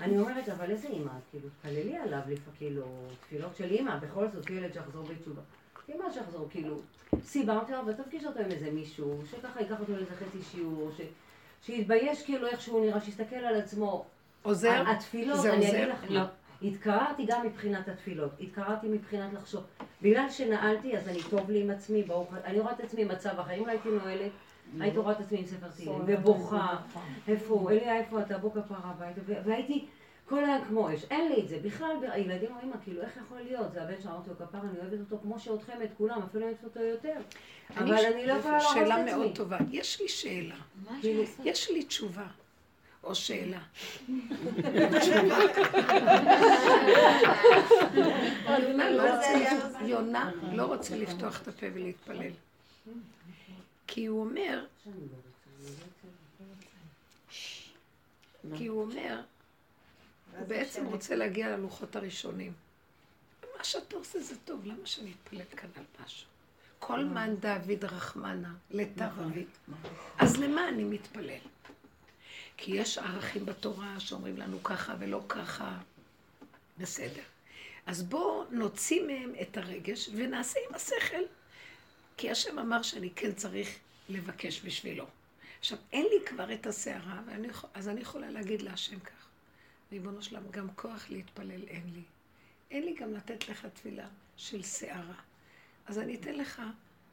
[0.00, 2.20] אני אומרת, אבל איזה אימא, את, כאילו, תפללי עליו,
[2.58, 2.82] כאילו,
[3.20, 5.40] תפילות של אימא, בכל זאת ילד שיחזור בתשובה.
[5.92, 6.76] אימא שיחזור, כאילו,
[7.24, 11.00] סיברתי לו, ותפגיש אותו עם איזה מישהו, שככה ייקח אותו לאיזה חצי שיעור, ש...
[11.62, 14.04] שיתבייש כאילו איך שהוא נראה, שיסתכל על עצמו.
[14.42, 14.82] עוזר?
[14.90, 15.78] התפילות, זה אני עוזר?
[15.78, 16.20] אגיד לך לא.
[16.20, 16.26] מה.
[16.62, 19.62] התקררתי גם מבחינת התפילות, התקררתי מבחינת לחשוב.
[20.02, 23.54] בגלל שנעלתי, אז אני טוב לי עם עצמי, ברוך אני רואה את עצמי במצב אחר.
[23.54, 24.30] אם לא הייתי נועלת,
[24.80, 26.76] הייתי רואה את עצמי עם ספר תהילים, ובוכה.
[27.28, 27.70] איפה הוא?
[27.70, 28.38] אליה, איפה אתה?
[28.38, 29.20] בוא כפרה הביתה.
[29.44, 29.86] והייתי
[30.30, 31.04] כל היום כמו אש.
[31.10, 31.58] אין לי את זה.
[31.62, 33.72] בכלל, הילדים אומרים, כאילו, איך יכול להיות?
[33.72, 36.64] זה הבן שאמרתי לו, כפרה, אני אוהבת אותו כמו שאתכם, את כולם, אפילו אני אוהבת
[36.64, 37.14] אותו יותר.
[37.76, 39.12] אבל ש- אני לא יכולה להרוס את שאלה עצמי.
[39.14, 39.58] מאוד טובה.
[39.70, 40.54] יש לי שאלה.
[41.00, 42.26] כאילו, יש לי תשובה.
[43.04, 43.58] או שאלה.
[48.48, 52.30] יונה לא רוצה- יונה לא רוצה לפתוח את הפה ולהתפלל.
[53.86, 54.64] כי הוא אומר,
[58.56, 59.20] כי הוא אומר,
[60.38, 62.52] הוא בעצם רוצה להגיע ללוחות הראשונים.
[63.58, 66.26] מה שאתה עושה זה טוב, למה שאני אתפלל כאן על משהו?
[66.78, 69.44] כל מן דוד רחמנה, לטב אבי.
[70.18, 71.38] אז למה אני מתפלל?
[72.56, 75.78] כי יש ערכים בתורה שאומרים לנו ככה ולא ככה.
[76.78, 77.22] בסדר.
[77.86, 81.22] אז בואו נוציא מהם את הרגש ונעשה עם השכל.
[82.16, 83.78] כי השם אמר שאני כן צריך
[84.08, 85.06] לבקש בשבילו.
[85.58, 89.19] עכשיו, אין לי כבר את הסערה, ואני, אז אני יכולה להגיד להשם כך.
[89.92, 92.02] ריבונו שלם, גם כוח להתפלל אין לי.
[92.70, 95.14] אין לי גם לתת לך תפילה של סערה.
[95.86, 96.62] אז אני אתן לך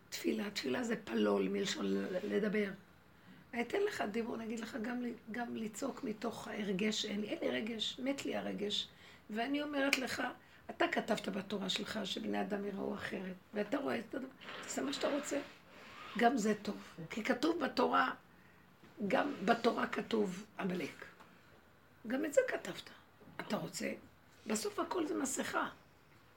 [0.09, 0.51] תפילה.
[0.51, 1.85] תפילה זה פלול, מלשון
[2.23, 2.69] לדבר.
[3.53, 7.39] אני אתן לך דיבור, אני אגיד לך גם, גם לצעוק מתוך ההרגש, אין לי, אין
[7.41, 8.87] לי רגש, מת לי הרגש.
[9.29, 10.23] ואני אומרת לך,
[10.69, 14.27] אתה כתבת בתורה שלך שבני אדם יראו אחרת, ואתה רואה את הדבר,
[14.63, 15.39] תעשה מה שאתה רוצה.
[16.17, 16.77] גם זה טוב.
[17.09, 18.11] כי כתוב בתורה,
[19.07, 21.05] גם בתורה כתוב עמלק.
[22.07, 22.89] גם את זה כתבת.
[23.41, 23.91] אתה רוצה?
[24.47, 25.67] בסוף הכל זה מסכה.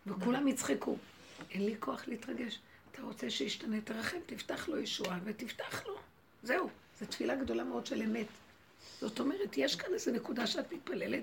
[0.06, 0.96] וכולם יצחקו.
[1.50, 2.58] אין לי כוח להתרגש.
[2.92, 5.94] אתה רוצה שישתנה, תרחם, תפתח לו ישועה ותפתח לו.
[6.42, 6.68] זהו.
[7.00, 8.26] זו תפילה גדולה מאוד של אמת.
[9.00, 11.22] זאת אומרת, יש כאן איזו נקודה שאת מתפללת,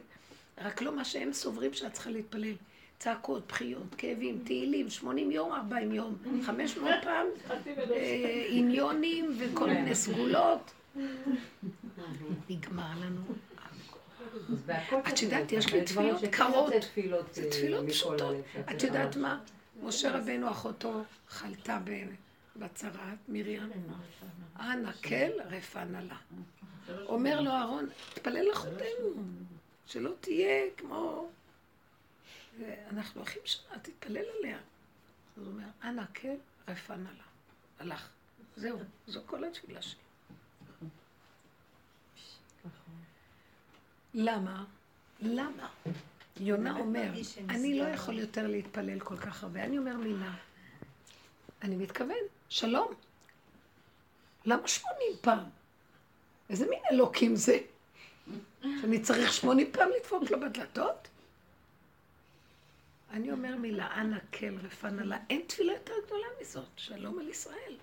[0.57, 2.53] רק לא מה שהם סוברים שאת צריכה להתפלל.
[2.99, 10.71] צעקות, בכיות, כאבים, תהילים, 80 יום, 40 יום, 500 פעם, אה, עניונים וכל מיני סגולות.
[12.49, 13.21] נגמר לנו.
[14.65, 15.21] את.
[15.21, 16.69] יודעת, יש לי תפילות קרות.
[17.33, 18.35] זה אה, תפילות מכל פשוטות.
[18.71, 19.19] את יודעת צריכה.
[19.19, 19.39] מה?
[19.83, 21.79] משה רבנו אחותו חלתה
[22.55, 23.71] בצרעת, מרים.
[24.59, 26.17] אנא כל רפנה לה.
[27.05, 29.23] אומר לו אהרון, תפלל לאחותנו,
[29.85, 31.29] שלא תהיה כמו...
[32.91, 34.57] אנחנו אחים שלה, תתפלל עליה.
[34.57, 36.35] אז הוא אומר, אנא כל
[36.67, 37.23] רפנה לה.
[37.79, 38.09] הלך.
[38.55, 40.06] זהו, זו כל התפילה שלי.
[44.13, 44.63] למה?
[45.19, 45.69] למה?
[46.39, 47.11] יונה אומר,
[47.49, 49.63] אני לא יכול יותר להתפלל כל כך הרבה.
[49.63, 50.33] אני אומר מילה.
[51.61, 52.17] אני מתכוון,
[52.49, 52.93] שלום.
[54.45, 55.49] למה שמונים פעם?
[56.49, 57.59] איזה מין אלוקים זה?
[58.61, 61.07] שאני צריך שמונים פעם לדפוק לו בדלתות?
[63.11, 67.75] אני אומר מילה, אנא כל רפנה לה, אין תפילה יותר גדולה מזאת, שלום על ישראל.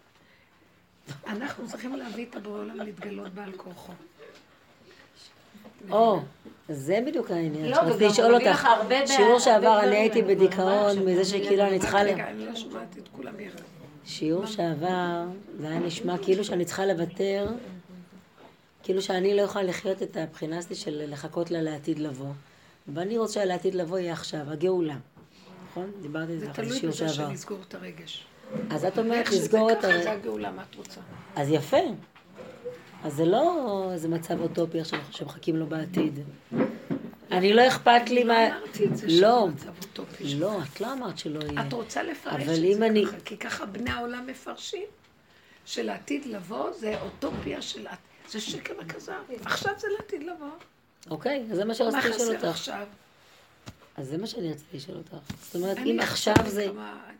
[1.26, 3.92] אנחנו צריכים להביא את הבורא עולם להתגלות בעל כורחו.
[5.90, 6.20] או,
[6.68, 7.66] זה בדיוק העניין.
[7.70, 11.62] לא, וגם לשאול הוא מביא אותך, לך הרבה שיעור שעבר אני הייתי בדיכאון מזה שכאילו
[11.62, 12.02] אני צריכה...
[12.04, 13.58] ל- רגע, אני לא שמעתי את כולם יחד.
[14.04, 15.24] שיעור שעבר,
[15.60, 17.46] זה היה נשמע כאילו שאני צריכה לוותר,
[18.82, 22.32] כאילו שאני לא יכולה לחיות את הבחינה הזאת של לחכות לה לעתיד לבוא.
[22.94, 24.96] ואני רוצה שהלעתיד לבוא יהיה עכשיו, הגאולה.
[25.70, 25.90] נכון?
[26.02, 27.28] דיברתי על זה זה אחרי תלוי שיעור בזה שעבר.
[27.28, 28.24] שנסגור את הרגש.
[28.70, 30.12] אז את אומרת איך שזה לסגור את ככה, זה.
[30.12, 31.00] הגאולה, מה את רוצה?
[31.36, 31.76] אז יפה.
[33.04, 36.18] אז זה לא איזה מצב אוטופי עכשיו שמחכים לו בעתיד.
[37.30, 38.48] אני לא אכפת לי מה...
[38.48, 39.10] לא אמרתי את זה לא.
[39.10, 40.34] שזה מצב אוטופי.
[40.34, 41.66] לא, את לא אמרת שלא יהיה.
[41.66, 42.42] את רוצה לפרש אבל
[42.72, 44.84] את זה אני- ככה, כי ככה בני העולם מפרשים.
[45.66, 47.86] שלעתיד לבוא זה אוטופיה של...
[48.28, 49.12] זה שקר וכזב.
[49.44, 50.46] עכשיו זה לעתיד לבוא.
[51.10, 52.44] אוקיי, אז זה מה מה שרציתי לשאול חסר אותך.
[52.44, 52.86] עכשיו?
[53.96, 55.16] אז זה מה שאני רציתי לשאול אותך.
[55.42, 56.64] זאת אומרת, אם עכשיו זה...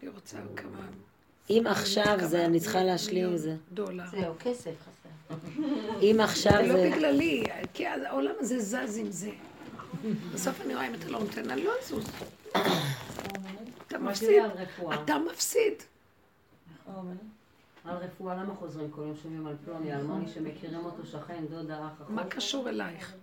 [0.01, 0.87] אני רוצה כמה...
[1.51, 3.57] אם עכשיו זה, אני צריכה להשלים עם זה.
[3.73, 4.05] דולר.
[4.11, 4.91] זהו, כסף חסר.
[6.03, 6.91] אם עכשיו זה לא זה...
[6.91, 9.31] בגללי, כי העולם הזה זז עם זה.
[10.35, 12.05] בסוף אני רואה אם אתה לא נותן, אני לא אזוז.
[13.87, 14.29] אתה מפסיד.
[14.29, 14.95] זה על?
[15.05, 15.75] אתה מפסיד.
[17.85, 21.93] על רפואה, למה חוזרים כל יום שומעים על פלוני, אלמוני שמכירים אותו, שכן, דודה, אח,
[22.03, 22.11] אחות?
[22.11, 23.15] מה קשור אלייך?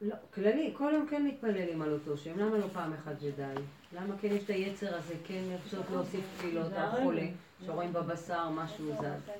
[0.00, 3.62] לא, כללי, כל יום כן מתפללים על אותו שם, למה לא פעם אחת ודי?
[3.92, 7.26] למה כן יש את היצר הזה, כן אפשר להוסיף תפילות על חולה,
[7.66, 9.30] שרואים בבשר משהו זז?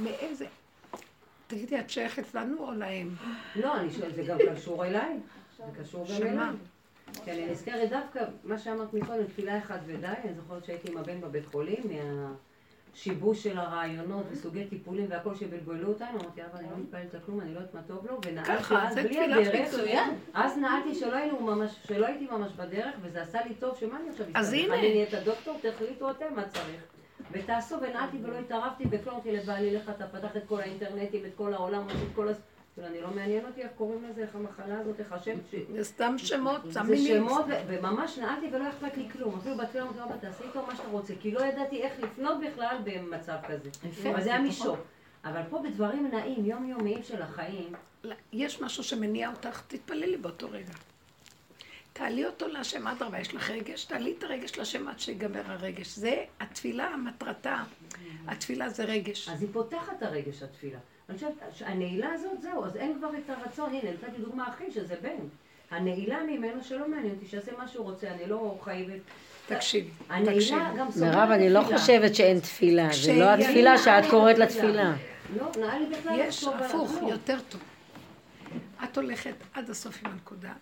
[0.00, 0.46] מאיזה...
[1.46, 3.14] תגידי, את שייכת לנו או להם?
[3.56, 5.18] לא, אני שואלת, זה גם קשור אליי?
[5.56, 6.26] זה קשור גם?
[6.26, 6.46] אליי.
[7.24, 11.20] כי אני נזכרת דווקא, מה שאמרת מקודם, תפילה אחת ודי, אני זוכרת שהייתי עם הבן
[11.20, 11.82] בבית חולים,
[12.92, 17.40] מהשיבוש של הרעיונות וסוגי טיפולים והכל שבלבלו אותנו, אמרתי, אבא, אני לא מתפללת על כלום,
[17.40, 19.70] אני לא יודעת מה טוב לו, ונעלתי אז בלי הדרך.
[20.34, 20.94] אז נעלתי
[21.84, 24.52] שלא הייתי ממש בדרך, וזה עשה לי טוב, שמה אני עכשיו אז?
[24.52, 24.74] הנה.
[24.74, 26.93] אני נהיית הדוקטור, תחליטו אתם מה צריך.
[27.34, 31.54] ותעשו, ונעלתי ולא התערבתי, וכלום אותי לבעלי לך, אתה פתח את כל האינטרנטים, את כל
[31.54, 32.40] העולם, את כל הס...
[32.78, 35.54] אני לא מעניין אותי איך קוראים לזה, איך המחלה הזאת, איך השם, ש...
[35.72, 37.28] זה סתם שמות, זה סתם מילים.
[37.28, 39.38] שמות, ו- וממש נעלתי ולא אכפת לי כלום.
[39.38, 42.76] אפילו בתפילה אמרתי, אבא, תעשי איתו מה שאתה רוצה, כי לא ידעתי איך לפנות בכלל
[42.84, 43.70] במצב כזה.
[44.10, 44.46] אבל זה היה נכון.
[44.46, 44.76] מישור.
[45.24, 47.72] אבל פה בדברים נעים, יומיומיים של החיים,
[48.32, 50.72] יש משהו שמניע אותך, תתפללי באותו רגע.
[51.94, 55.96] תעלי אותו להשם, אדרבה, יש לך רגש, תעלי את הרגש להשם עד שיגמר הרגש.
[55.96, 57.62] זה התפילה, מטרתה.
[58.28, 59.28] התפילה זה רגש.
[59.28, 60.78] אז היא פותחת את הרגש התפילה.
[61.08, 64.94] אני חושבת שהנעילה הזאת, זהו, אז אין כבר את הרצון, הנה, נתתי דוגמה אחי, שזה
[65.02, 65.16] בן.
[65.70, 69.00] הנעילה ממנו שלא מעניין אותי, שיעשה מה שהוא רוצה, אני לא חייבת.
[69.46, 71.06] תקשיבי, הנעילה תקשיבי.
[71.06, 71.60] מירב, אני לא.
[71.62, 72.88] חושבת שאין תפילה.
[72.92, 74.66] זה לא התפילה שאת קוראת לה בתפילה.
[74.66, 74.92] תפילה.
[75.36, 76.92] לא, נראה לי בכלל יש על הפוך.
[77.08, 77.60] יותר טוב.
[78.84, 80.52] את הולכת עד הסוף עם הנקודה,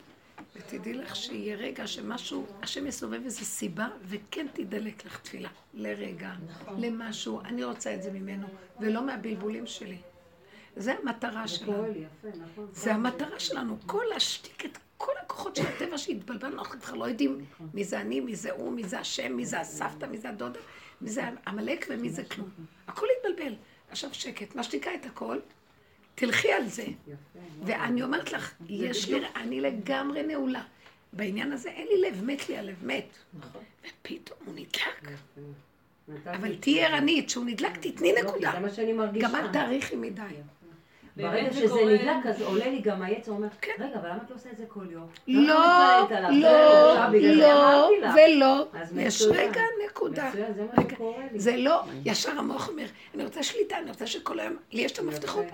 [0.56, 5.48] ותדעי לך שיהיה רגע שמשהו, השם יסובב איזו סיבה, וכן תדלק לך תפילה.
[5.74, 6.32] לרגע,
[6.78, 8.46] למשהו, אני רוצה את זה ממנו,
[8.80, 9.98] ולא מהבלבולים שלי.
[10.76, 11.84] זה המטרה שלנו.
[12.24, 12.68] נכון.
[12.72, 17.44] זה המטרה שלנו, כל להשתיק את כל הכוחות של הטבע שהתבלבלנו, אנחנו כבר לא יודעים
[17.74, 20.60] מי זה אני, מי זה הוא, מי זה השם, מי זה הסבתא, מי זה הדודה,
[21.00, 22.48] מי זה עמלק ומי זה כלום.
[22.86, 23.54] הכל התבלבל.
[23.90, 25.38] עכשיו שקט, משתיקה את הכל,
[26.14, 26.84] תלכי על זה.
[27.64, 30.62] ואני אומרת לך, יש לי, אני לגמרי נעולה.
[31.12, 33.16] בעניין הזה אין לי לב, מת לי הלב, מת.
[33.80, 35.18] ופתאום הוא נדלק.
[36.26, 38.52] אבל תהיי ערנית, שהוא נדלק, תתני לא, נקודה.
[39.20, 40.22] גם אל תאריכי מדי.
[41.16, 41.74] ברגע שזה.
[41.84, 43.72] נדלק, אז עולה לי גם היצר, אומר, כן.
[43.78, 45.06] רגע, אבל למה את לא עושה את זה כל יום?
[45.28, 45.54] לא?
[46.30, 48.14] לא, לא, לך.
[48.14, 48.66] ולא.
[48.96, 49.22] יש.
[49.22, 50.30] רגע נקודה.
[51.34, 54.98] זה לא, ישר המוח אומר, אני רוצה שליטה, אני רוצה שכל היום, לי יש את
[54.98, 55.44] המפתחות.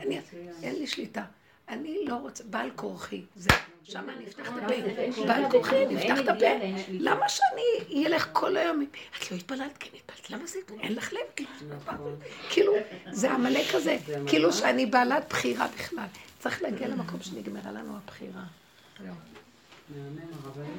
[0.63, 1.23] אין לי שליטה.
[1.69, 3.51] אני לא רוצה, בעל כורחי, זה,
[3.89, 5.27] שם אני אפתח את הפה.
[5.27, 6.47] בעל אפתח אין את הפה.
[6.89, 8.83] למה שאני אלך כל היום,
[9.19, 9.77] את לא התפללת?
[9.81, 11.21] כן התפללת, למה זה, אין לך לב?
[11.37, 12.17] כאילו, נכון.
[12.51, 12.73] כאילו,
[13.11, 14.31] זה עמלק כזה, זה ממש.
[14.31, 16.05] כאילו שאני בעלת בחירה בכלל.
[16.39, 18.43] צריך להגיע למקום שנגמרה לנו הבחירה.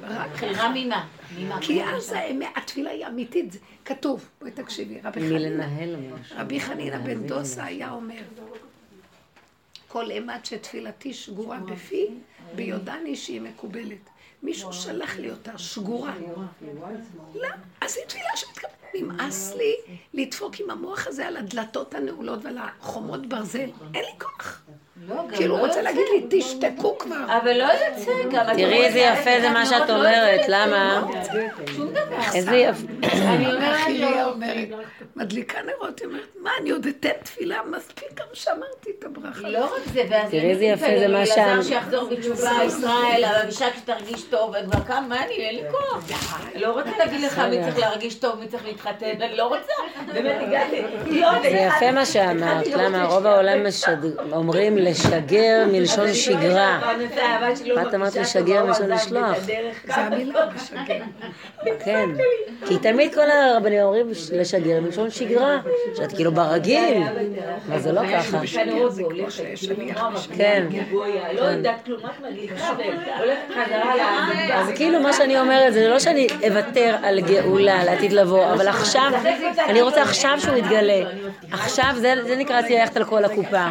[0.01, 1.07] רק בחירה ממה?
[1.62, 2.14] כי אז
[2.55, 4.30] התפילה היא אמיתית, זה כתוב.
[4.41, 5.66] בואי תקשיבי, רבי חנינא.
[6.32, 8.22] רבי חנינא בן דוסה היה אומר,
[9.88, 12.07] כל אימת שתפילתי שגורה בפי,
[12.56, 14.10] ביודעני שהיא מקובלת.
[14.43, 16.14] מישהו שלח לי אותה שגורה.
[16.60, 16.95] שמאל.
[17.36, 17.47] לא,
[17.82, 18.74] אז היא תפילה שמתקבלת.
[18.93, 19.76] נמאס לי
[20.14, 23.70] לדפוק עם המוח הזה על הדלתות הנעולות ועל החומות ברזל.
[23.93, 24.62] אין לי כוח.
[25.08, 25.82] לא, כאילו הוא לא רוצה.
[25.82, 27.38] להגיד לי, תשתקו כבר.
[27.38, 28.45] אבל לא יוצא גם.
[28.56, 31.08] תראי איזה יפה זה מה את שאת אומרת, למה?
[32.12, 32.18] לא.
[32.36, 32.88] איזה יפה.
[33.03, 34.68] אני אומרת לו, אומרת,
[35.16, 39.49] מדליקה נרות, היא אומרת, מה, אני עוד אתן תפילה, מספיק גם שאמרתי את הברכה.
[39.49, 41.41] לא רק זה, ואז תראי איזה יפה זה מה שם.
[41.41, 46.12] אלעזר שיחזור בתשובה, ישראל, אבל אבישק שתרגיש טוב, וכבר כמה, מה אני, אין לי כוח.
[46.55, 49.74] לא רוצה להגיד לך מי צריך להרגיש טוב, מי צריך להתחתן, אני לא רוצה.
[50.14, 50.82] באמת, הגעתי.
[51.05, 53.60] לא, זה יפה מה שאמרת, למה רוב העולם
[54.32, 56.93] אומרים לשגר מלשון שגרה.
[57.66, 59.38] לא את אמרת לשגר מלשון לשלוח.
[59.86, 61.05] זה המילה, משגע.
[61.86, 61.99] כן,
[62.68, 65.60] כי תמיד כל הרבנים אומרים לשגר מלשון שגרה,
[65.97, 67.04] שאת כאילו ברגיל,
[67.70, 68.38] אבל זה לא ככה.
[68.38, 68.89] בשגרה.
[70.38, 70.68] כן.
[71.34, 71.43] לא.
[74.54, 79.12] אז כאילו מה שאני אומרת זה לא שאני אוותר על גאולה לעתיד לבוא, אבל עכשיו,
[79.70, 81.02] אני רוצה עכשיו שהוא יתגלה.
[81.52, 83.66] עכשיו זה זה נקרא ללכת על כל הקופה.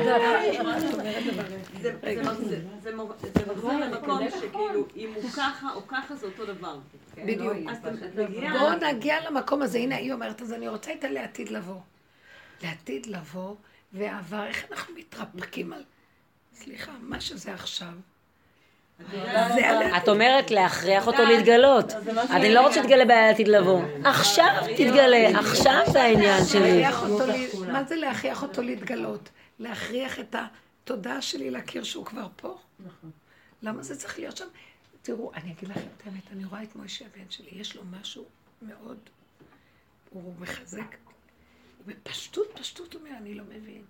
[3.35, 6.79] זה מחזיר למקום שכאילו, אם הוא ככה או ככה זה אותו דבר.
[7.17, 7.53] בדיוק.
[7.71, 7.91] אז אתה
[8.23, 8.53] מגיע...
[8.59, 11.81] בואו נגיע למקום הזה, הנה היא אומרת, אז אני רוצה איתה לעתיד לבוא.
[12.63, 13.55] לעתיד לבוא,
[13.93, 15.83] ועבר, איך אנחנו מתרפקים על...
[16.55, 17.89] סליחה, מה שזה עכשיו.
[19.97, 21.93] את אומרת להכריח אותו להתגלות.
[22.31, 23.81] אני לא רוצה שתתגלה בעתיד לבוא.
[24.05, 26.85] עכשיו תתגלה, עכשיו זה העניין שלי.
[27.73, 29.29] מה זה להכריח אותו להתגלות?
[29.59, 30.35] להכריח את
[30.91, 32.59] התודעה שלי להכיר שהוא כבר פה?
[33.63, 34.49] למה זה צריך להיות שם?
[35.03, 38.25] תראו, אני אגיד לכם את האמת, אני רואה את מוישה הבן שלי, יש לו משהו
[38.63, 38.99] מאוד,
[40.11, 40.97] הוא מחזק,
[41.87, 43.85] בפשטות, פשטות הוא אומר, אני לא מבין.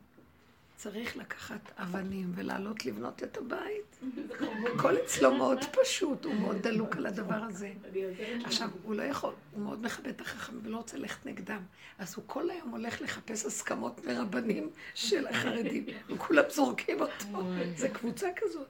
[0.78, 3.98] צריך לקחת אבנים ולעלות לבנות את הבית.
[4.74, 7.72] הכל אצלו מאוד פשוט, הוא מאוד דלוק על הדבר הזה.
[8.44, 11.62] עכשיו, הוא לא יכול, הוא מאוד מכבד את החכמים ולא רוצה ללכת נגדם.
[11.98, 17.42] אז הוא כל היום הולך לחפש הסכמות מרבנים של החרדים, וכולם זורקים אותו.
[17.76, 18.68] זה קבוצה כזאת.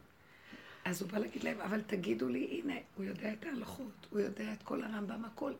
[0.84, 4.52] אז הוא בא להגיד להם, אבל תגידו לי, הנה, הוא יודע את ההלכות, הוא יודע
[4.52, 5.50] את כל הרמב"ם, הכל.
[5.50, 5.56] הוא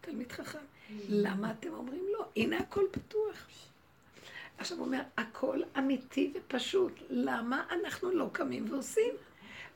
[0.00, 0.58] תלמיד חכם.
[1.08, 2.28] למה אתם אומרים לא?
[2.36, 3.46] הנה הכל פתוח.
[4.58, 6.92] עכשיו הוא אומר, הכל אמיתי ופשוט.
[7.10, 9.14] למה אנחנו לא קמים ועושים?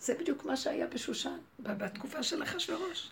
[0.00, 3.10] זה בדיוק מה שהיה בשושן, בתקופה של אחשורוש.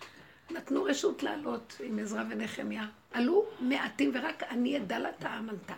[0.51, 2.85] נתנו רשות לעלות עם עזרא ונחמיה.
[3.11, 5.73] עלו מעטים ורק אני אדע לה העם עלתה.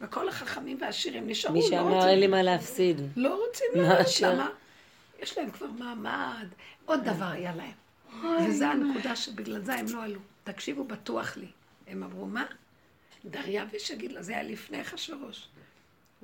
[0.00, 3.00] וכל החכמים והעשירים נשארו, מי לא שאמר אין לי מה להפסיד.
[3.16, 4.06] לא רוצים מה לעלות?
[4.22, 4.48] למה?
[5.22, 6.46] יש להם כבר מעמד,
[6.84, 8.40] עוד דבר היה להם.
[8.48, 10.20] וזו הנקודה שבגלל זה הם לא עלו.
[10.44, 11.46] תקשיבו בטוח לי.
[11.86, 12.44] הם אמרו, מה?
[13.24, 15.48] דריווש יגיד לה, זה היה לפני אחשורוש.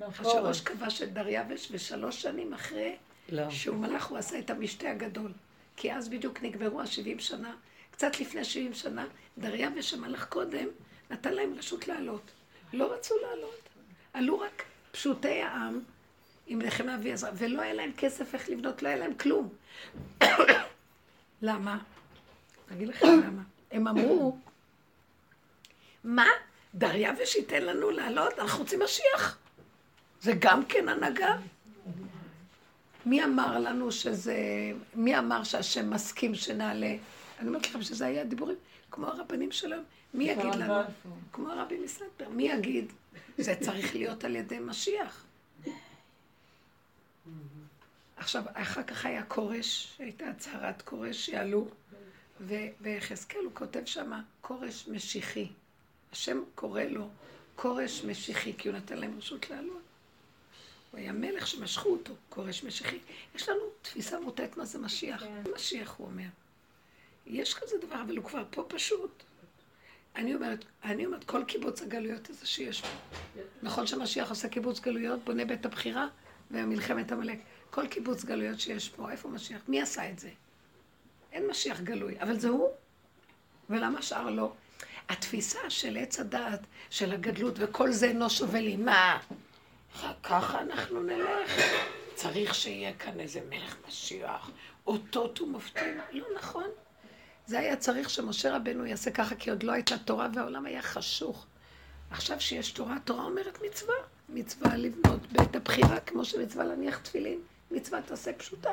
[0.09, 2.95] אחשורוש כבש את דריווש, ושלוש שנים אחרי
[3.29, 3.49] לא.
[3.49, 5.31] שהוא מלך, הוא עשה את המשתה הגדול.
[5.75, 7.55] כי אז בדיוק נגמרו ה-70 שנה,
[7.91, 9.05] קצת לפני 70 שנה,
[9.37, 10.67] דריווש המלך קודם,
[11.11, 12.31] נתן להם רשות לעלות.
[12.73, 13.69] לא רצו לעלות.
[14.13, 15.79] עלו רק פשוטי העם,
[16.47, 19.49] עם נחמיה ועזרא, ולא היה להם כסף איך לבנות, לא היה להם כלום.
[21.41, 21.77] למה?
[22.67, 23.41] אני אגיד לכם למה.
[23.71, 24.37] הם אמרו,
[26.03, 26.27] מה?
[26.77, 28.39] דריווש ייתן לנו לעלות?
[28.39, 29.37] אנחנו רוצים משיח.
[30.21, 31.37] זה גם כן הנהגה?
[33.05, 34.35] מי אמר לנו שזה...
[34.95, 36.95] מי אמר שהשם מסכים שנעלה?
[37.39, 38.57] אני אומרת לכם שזה היה דיבורים
[38.91, 39.83] כמו הרבנים שלהם.
[40.13, 40.73] מי יגיד לנו?
[41.33, 42.29] כמו הרבי מסנטר.
[42.29, 42.93] מי יגיד?
[43.37, 45.25] זה צריך להיות על ידי משיח.
[48.17, 51.67] עכשיו, אחר כך היה כורש, הייתה הצהרת כורש שיעלו,
[52.41, 55.47] וביחזקאל הוא כותב שמה, כורש משיחי.
[56.17, 57.09] השם קורא לו
[57.55, 59.81] כורש משיחי, כי הוא נתן להם רשות לעלות.
[60.91, 62.99] הוא היה מלך שמשכו אותו, כורש משיחי.
[63.35, 65.23] יש לנו תפיסה מוטעת מה זה משיח.
[65.55, 66.27] משיח, הוא אומר.
[67.27, 69.23] יש כזה דבר, אבל הוא כבר פה פשוט.
[70.15, 72.87] אני אומרת, אני אומרת, כל קיבוץ הגלויות הזה שיש פה.
[73.63, 76.07] נכון שמשיח עושה קיבוץ גלויות, בונה בית הבחירה
[76.51, 77.39] ומלחמת עמלק.
[77.69, 79.61] כל קיבוץ גלויות שיש פה, איפה משיח?
[79.67, 80.29] מי עשה את זה?
[81.31, 82.69] אין משיח גלוי, אבל זה הוא.
[83.69, 84.53] ולמה השאר לא?
[85.09, 88.75] התפיסה של עץ הדעת, של הגדלות, וכל זה אינו שווה לי.
[88.75, 89.19] מה?
[90.23, 91.51] ככה אנחנו נלך.
[92.15, 94.51] צריך שיהיה כאן איזה מלך משיח,
[94.87, 95.99] אותות ומופתים.
[96.11, 96.65] לא נכון.
[97.45, 101.45] זה היה צריך שמשה רבנו יעשה ככה, כי עוד לא הייתה תורה והעולם היה חשוך.
[102.11, 103.95] עכשיו שיש תורה, התורה אומרת מצווה.
[104.29, 107.39] מצווה לבנות בית הבחירה, כמו שמצווה להניח תפילין.
[107.71, 108.71] מצווה תעשה פשוטה.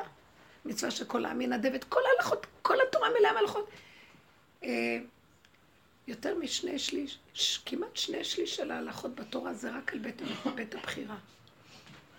[0.64, 3.70] מצווה שכל העם ינדב את כל ההלכות, כל התורה מלאה מהלכות.
[6.06, 10.22] יותר משני שליש, ש- כמעט שני שליש של ההלכות בתורה זה רק על בית,
[10.54, 11.16] בית הבחירה.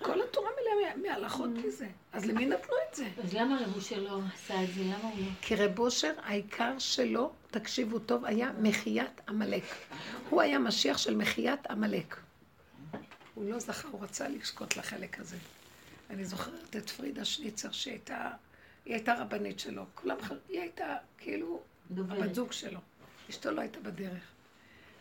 [0.01, 1.87] כל התורה מלאה מהלכות מזה.
[2.13, 3.09] אז למי נתנו את זה?
[3.23, 4.81] אז למה רב אושר לא עשה את זה?
[4.81, 5.25] למה הוא לא?
[5.41, 9.63] כי רב אושר, העיקר שלו, תקשיבו טוב, היה מחיית עמלק.
[10.29, 12.15] הוא היה משיח של מחיית עמלק.
[13.33, 15.37] הוא לא זכה, הוא רצה לזכות לחלק הזה.
[16.09, 18.31] אני זוכרת את פרידה שניצר שהייתה,
[18.85, 19.83] היא הייתה רבנית שלו.
[19.95, 20.17] כולם,
[20.49, 21.61] היא הייתה כאילו.
[21.97, 22.79] הבת זוג שלו.
[23.29, 24.23] אשתו לא הייתה בדרך.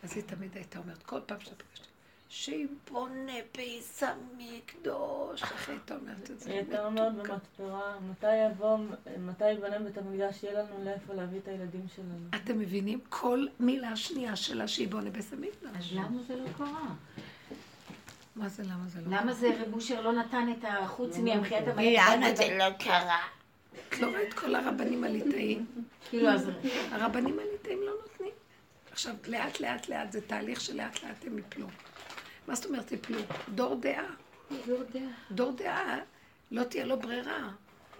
[0.03, 1.87] אז היא תמיד הייתה אומרת, כל פעם שאתה פגשתי,
[2.29, 6.49] שיבונה פייסה מקדוש, איך הייתה אומרת את זה?
[6.49, 8.77] היא הייתה אומרת במתפרה, מתי יבוא,
[9.19, 12.27] מתי ייבנה בית המקדש, יהיה לנו לאיפה להביא את הילדים שלנו.
[12.35, 12.99] אתם מבינים?
[13.09, 15.93] כל מילה שנייה שלה שהיא בונה בית אז המקדש.
[15.93, 16.87] למה זה לא קרה?
[18.35, 19.17] מה זה, למה זה לא?
[19.17, 20.87] למה זה רב אושר לא נתן את ה...
[20.87, 22.03] חוץ מהמחיית המלך?
[22.15, 23.19] למה זה לא קרה?
[23.89, 25.65] את לא רואה את כל הרבנים הליטאים?
[26.09, 26.49] כאילו, אז...
[26.91, 28.14] הרבנים הליטאים לא נותנים.
[28.95, 31.67] עכשיו, לאט לאט לאט זה תהליך שלאט לאט הם יפלו.
[32.47, 33.19] מה זאת אומרת יפלו?
[33.55, 34.05] דור דעה.
[34.67, 34.99] לא יודע.
[35.31, 35.99] דור דעה,
[36.51, 37.49] לא תהיה לו ברירה.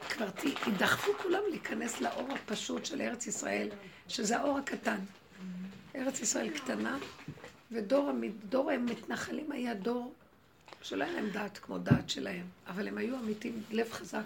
[0.09, 0.27] כבר
[0.67, 3.69] יידחפו כולם להיכנס לאור הפשוט של ארץ ישראל,
[4.07, 4.97] שזה האור הקטן.
[5.95, 6.97] ארץ ישראל קטנה,
[7.71, 10.13] ודור המ- דור המתנחלים היה דור
[10.81, 14.23] שלא היה להם דעת כמו דעת שלהם, אבל הם היו אמיתים, לב חזק,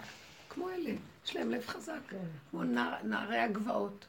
[0.48, 0.90] כמו אלה,
[1.26, 2.00] יש להם לב חזק,
[2.50, 4.06] כמו נער, נערי הגבעות.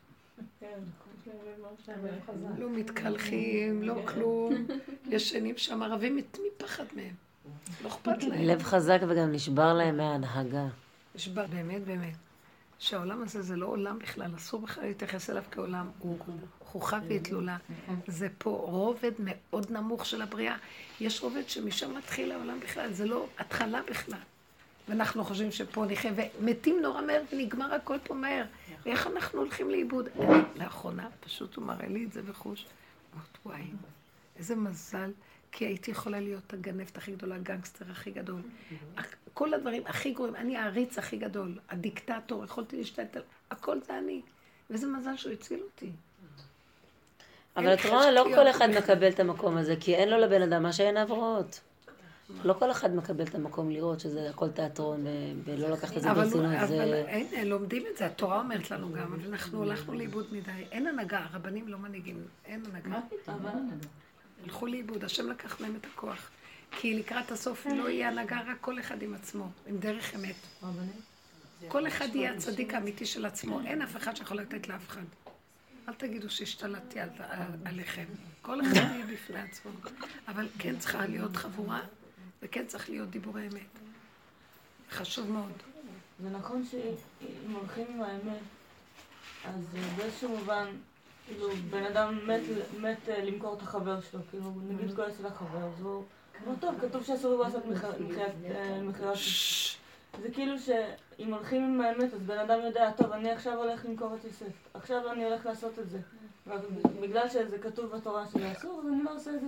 [2.58, 4.54] לא מתקלחים, לא כלום,
[5.10, 7.16] ישנים שם ערבים מת מפחד מהם,
[7.84, 8.42] לא אכפת להם.
[8.44, 10.68] לב חזק וגם נשבר להם מההנהגה.
[11.16, 12.16] נשבר, באמת, באמת.
[12.80, 16.18] שהעולם הזה זה לא עולם בכלל, אסור בכלל להתייחס אליו כעולם, הוא
[16.60, 17.58] חוכא ואטלולה.
[18.08, 20.56] זה פה רובד מאוד נמוך של הבריאה.
[21.02, 24.20] יש רובד שמשם מתחיל העולם בכלל, זה לא התחלה בכלל.
[24.92, 28.46] ואנחנו חושבים שפה נחיה, ומתים נורא מהר ונגמר הכל פה מהר.
[28.86, 30.10] ואיך אנחנו הולכים לאיבוד?
[30.56, 32.66] לאחרונה פשוט הוא מראה לי את זה בחוש.
[33.16, 33.64] אמרת, וואי,
[34.38, 35.12] איזה מזל,
[35.52, 38.42] כי הייתי יכולה להיות הגנבת הכי גדולה, הגנגסטר הכי גדול.
[39.34, 43.24] כל הדברים הכי גרועים, אני העריץ הכי גדול, הדיקטטור, יכולתי להשתלט על...
[43.52, 44.22] הכל זה אני.
[44.70, 45.89] ואיזה מזל שהוא הציל אותי.
[47.58, 50.64] אבל את רואה, לא כל אחד מקבל את המקום הזה, כי אין לו לבן אדם
[50.64, 51.60] מה שעיניו רואות.
[52.44, 55.06] לא כל אחד מקבל את המקום לראות שזה הכל תיאטרון,
[55.44, 56.46] ולא לקחת את זה ברצינות.
[56.46, 57.04] אבל זה...
[57.08, 60.52] אין, לומדים את זה, התורה אומרת לנו גם, אבל אנחנו הלכנו לאיבוד מדי.
[60.72, 63.00] אין הנהגה, הרבנים לא מנהיגים, אין הנהגה.
[64.44, 66.30] הלכו לאיבוד, השם לקח מהם את הכוח.
[66.72, 70.36] כי לקראת הסוף לא יהיה הנהגה, רק כל אחד עם עצמו, עם דרך אמת.
[71.68, 75.02] כל אחד יהיה הצדיק האמיתי של עצמו, אין אף אחד שיכול לתת לאף אחד.
[75.90, 78.06] אל תגידו שהשתלטתי על, על, עליכם.
[78.42, 79.72] כל אחד יהיה בפני עצמו.
[80.28, 81.80] אבל כן צריכה להיות חבורה,
[82.42, 83.80] וכן צריך להיות דיבורי אמת.
[84.92, 85.52] חשוב מאוד.
[86.24, 88.42] זה נכון שאם הולכים עם האמת,
[89.46, 90.68] אז באיזשהו מובן,
[91.26, 92.42] כאילו, בן אדם מת,
[92.80, 96.04] מת אה, למכור את החבר שלו, כאילו, נגיד כועס על החבר, אז הוא...
[96.48, 97.96] לא טוב, כתוב שאסור לעשות מכירת...
[98.52, 98.80] אה.
[100.22, 104.16] זה כאילו שאם הולכים עם האמת, אז בן אדם יודע, טוב, אני עכשיו הולך למכור
[104.16, 106.00] את יוסף, עכשיו אני הולך לעשות את זה.
[106.48, 109.48] ובגלל שזה כתוב בתורה שזה אסור, אז אני לא עושה את זה.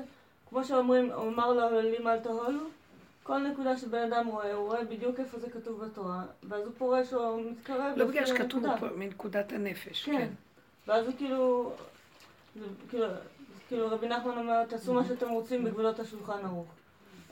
[0.50, 2.64] כמו שאומרים, הוא אמר לעוללים אל תהולו,
[3.24, 7.14] כל נקודה שבן אדם רואה, הוא רואה בדיוק איפה זה כתוב בתורה, ואז הוא פורש
[7.14, 7.94] או מתקרב.
[7.96, 8.64] לא בגלל שכתוב
[8.96, 10.18] מנקודת הנפש, כן.
[10.18, 10.28] כן.
[10.88, 11.72] ואז הוא כאילו,
[12.56, 13.08] זה כאילו,
[13.68, 16.68] כאילו רבי נחמן אומר, תעשו מה שאתם רוצים בגבולות השולחן ערוך.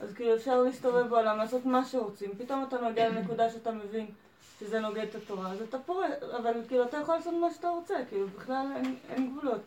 [0.00, 4.06] אז כאילו אפשר להסתובב בעולם, לעשות מה שרוצים, פתאום אתה מגיע לנקודה שאתה מבין
[4.60, 7.94] שזה נוגד את התורה, אז אתה פורש, אבל כאילו אתה יכול לעשות מה שאתה רוצה,
[8.08, 9.60] כאילו בכלל אין, אין גבולות.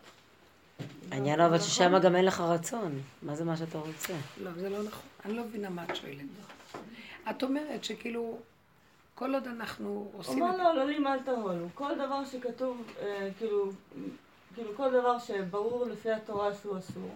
[1.10, 1.58] העניין הוא אבל?
[1.58, 3.00] ששם גם אין לך רצון.
[3.22, 4.12] מה זה מה שאתה רוצה?
[4.42, 5.02] לא, זה לא נכון.
[5.24, 6.16] אני לא מבינה מה את שואלת.
[7.30, 8.38] את אומרת שכאילו,
[9.14, 10.56] כל עוד אנחנו עושים אומר.
[10.56, 11.66] לו, עוללים אל תהולו.
[11.74, 13.70] כל דבר שכתוב, אה, כאילו,
[14.54, 17.14] כאילו כל דבר שברור לפי התורה שהוא אסור.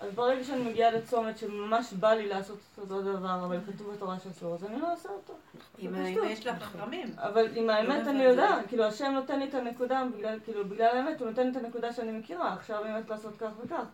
[0.00, 4.18] אז ברגע שאני מגיעה לצומת שממש בא לי לעשות את אותו דבר, אבל כתוב בתורה
[4.18, 5.34] שאסור, אז אני לא עושה אותו.
[5.78, 5.94] אם.
[6.28, 7.12] יש לך חכמים.
[7.16, 8.68] אבל עם האמת לא אני יודעת.
[8.68, 10.04] כאילו השם נותן לי את הנקודה,
[10.44, 13.50] כאילו בגלל האמת הוא נותן לי את הנקודה שאני מכירה, עכשיו אני הולכת לעשות כך
[13.64, 13.84] וכך.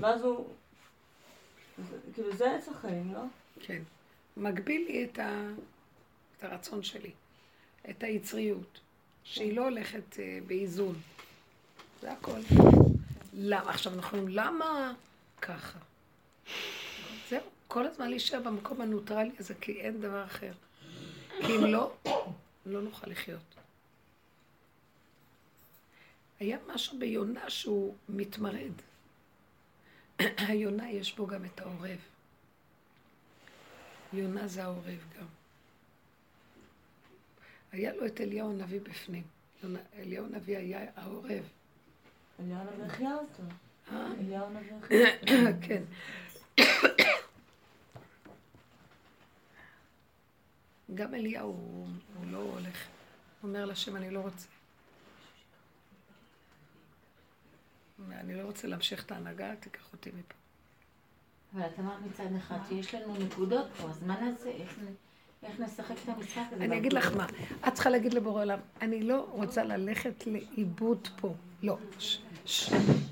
[0.00, 0.46] ואז הוא,
[1.90, 3.20] זה, כאילו זה עץ החיים, לא?
[3.60, 3.82] כן.
[4.36, 5.48] מגביל לי את, ה...
[6.38, 7.10] את הרצון שלי,
[7.90, 8.80] את היצריות,
[9.24, 10.94] שהיא לא הולכת אה, באיזון.
[12.00, 12.40] זה הכל.
[13.34, 13.70] למה?
[13.70, 14.92] עכשיו אנחנו אומרים, למה
[15.42, 15.78] ככה?
[17.28, 20.52] זהו, כל הזמן להישאר במקום הנוטרלי הזה, כי אין דבר אחר.
[21.40, 21.96] כי אם לא,
[22.66, 23.54] לא נוכל לחיות.
[26.40, 28.72] היה משהו ביונה שהוא מתמרד.
[30.18, 31.98] היונה יש בו גם את העורב.
[34.12, 35.26] יונה זה העורב גם.
[37.72, 39.22] היה לו את אליהו הנביא בפנים.
[39.94, 41.48] אליהו הנביא היה העורב.
[42.40, 43.42] אליהו הנביא החיה אותו.
[43.92, 45.52] אליהו הנביא.
[45.68, 45.82] כן.
[50.94, 51.88] גם אליהו, הוא,
[52.30, 52.86] לא הולך.
[53.40, 54.46] הוא אומר לשם, אני לא רוצה.
[58.10, 60.34] אני לא רוצה להמשיך את ההנהגה, תיקח אותי מפה.
[61.54, 64.50] אבל את אמרת מצד אחד שיש לנו נקודות פה, אז מה נעשה?
[65.42, 66.64] איך נשחק את המשחק הזה?
[66.64, 67.26] אני אגיד לך מה,
[67.68, 71.34] את צריכה להגיד לבורא עולם, אני לא רוצה ללכת לאיבוד פה.
[71.62, 71.78] לא.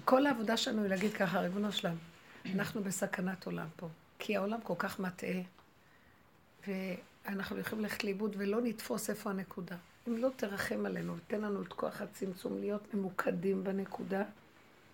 [0.05, 1.97] כל העבודה שלנו היא להגיד ככה, ריבונו שלם,
[2.55, 3.89] אנחנו בסכנת עולם פה.
[4.19, 5.41] כי העולם כל כך מטעה,
[6.67, 9.77] ואנחנו יכולים ללכת לאיבוד ולא נתפוס איפה הנקודה.
[10.09, 14.23] אם לא תרחם עלינו ותן לנו את כוח הצמצום להיות ממוקדים בנקודה,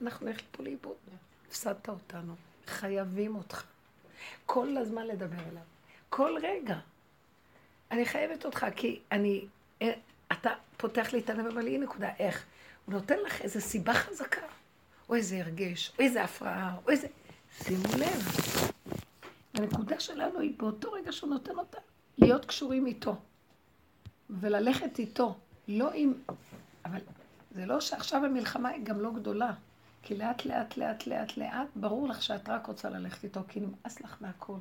[0.02, 0.96] אנחנו נלך פה לאיבוד.
[1.48, 2.34] הפסדת אותנו.
[2.66, 3.64] חייבים אותך.
[4.46, 5.62] כל הזמן לדבר אליו.
[6.10, 6.78] כל רגע.
[7.90, 9.46] אני חייבת אותך, כי אני...
[9.82, 9.92] אה,
[10.32, 12.08] אתה פותח לי את הלב, אבל היא נקודה.
[12.18, 12.44] איך?
[12.86, 14.46] הוא נותן לך איזו סיבה חזקה,
[15.08, 17.06] או איזה הרגש, או איזה הפרעה, או איזה...
[17.58, 18.28] שימו לב.
[19.54, 21.78] הנקודה שלנו היא באותו רגע שהוא נותן אותה,
[22.18, 23.16] להיות קשורים איתו.
[24.30, 25.38] וללכת איתו.
[25.68, 26.14] לא עם...
[26.84, 27.00] אבל
[27.50, 29.52] זה לא שעכשיו המלחמה היא גם לא גדולה.
[30.02, 34.00] כי לאט לאט לאט לאט לאט ברור לך שאת רק רוצה ללכת איתו, כי נמאס
[34.00, 34.58] לך מהכל.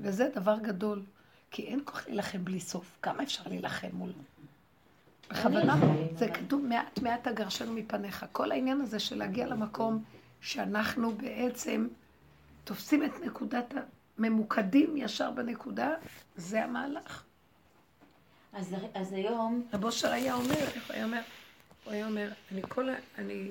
[0.00, 1.02] וזה דבר גדול,
[1.50, 2.98] כי אין כוח להילחם בלי סוף.
[3.02, 4.12] כמה אפשר להילחם מול...
[5.30, 5.76] בכוונה,
[6.16, 8.26] זה כתוב מעט מעט אגרשנו מפניך.
[8.32, 10.04] כל העניין הזה של להגיע למקום
[10.40, 11.88] שאנחנו בעצם
[12.64, 13.74] תופסים את נקודת
[14.18, 15.94] הממוקדים ישר בנקודה,
[16.36, 17.24] זה המהלך.
[18.52, 19.62] אז, אז היום...
[19.72, 21.20] רב אושר היה אומר, איך הוא היה אומר?
[21.84, 22.94] הוא היה אומר, אני כל ה...
[23.18, 23.50] אני...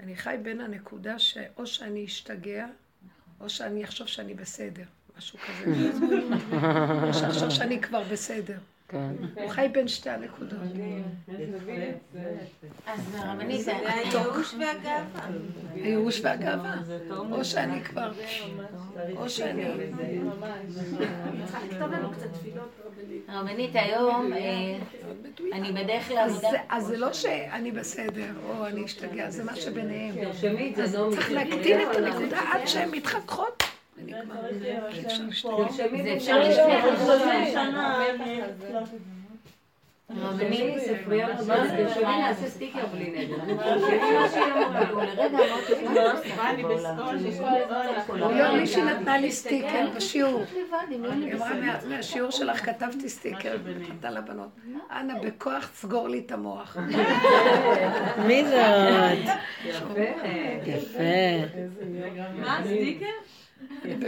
[0.00, 2.66] אני חי בין הנקודה שאו שאני אשתגע,
[3.40, 4.84] או שאני אחשוב שאני בסדר,
[5.18, 5.90] משהו כזה.
[7.08, 8.58] או שאחשוב שאני כבר בסדר.
[8.88, 9.10] כן.
[9.34, 10.58] הוא חי בין שתי הנקודות.
[12.86, 15.26] אז הרבנית, זה הייאוש והגאווה.
[15.74, 16.74] הייאוש והגאווה.
[17.30, 18.12] או שאני כבר...
[19.16, 19.64] או שאני...
[23.28, 24.38] הרבנית, היום אה,
[25.52, 26.48] אני בדרך לעבודה...
[26.48, 30.14] אז- אז זה לא שאני בסדר, או אני אשתגע, זה מה שביניהם.
[30.42, 30.74] נעמי.
[31.14, 33.62] צריך להקטין את הנקודה עד שהן מתחככות.
[40.16, 43.54] הרבנית, ספרייה תרשמי נעשה סטיקר בלי נדר.
[48.16, 50.42] לא, מישהי נתנה לי סטיקר בשיעור.
[50.98, 53.56] לא היא אמרה, "מה- מהשיעור שלך כתבתי סטיקר,
[53.90, 54.48] נתן לבנות.
[54.90, 56.76] אנא, בכוח סגור לי את המוח.
[58.26, 59.34] מי זאת?
[59.64, 60.00] יפה.
[60.66, 61.58] יפה.
[62.40, 63.06] מה, סטיקר?
[63.84, 64.06] אנא,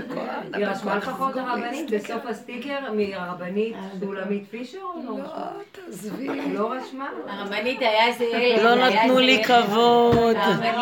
[0.55, 2.17] היא רשמה סגור לי הרבנית סטיקר.
[2.17, 5.19] בסוף הסטיקר מהרבנית סולמית פישר או לא?
[5.19, 5.25] לא,
[5.73, 6.29] תעזבי.
[6.55, 7.09] לא רשמה?
[7.29, 8.63] הרבנית היה איזה ילד.
[8.63, 9.45] לא נתנו לי.
[9.45, 10.37] כבוד.
[10.37, 10.75] הרבנית.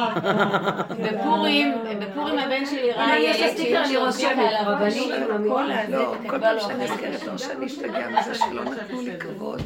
[0.99, 5.53] בפורים, בפורים הבן שלי ראה ילד סטיקר, אני שהרביץ רושמת, עליו רבנית משהו, סולמית.
[5.53, 7.29] כל הזה, לא, כל כתבה פעם שאני נזכרת.
[7.29, 9.63] או שאני אשתגע מזה שלא נתנו לי כבוד,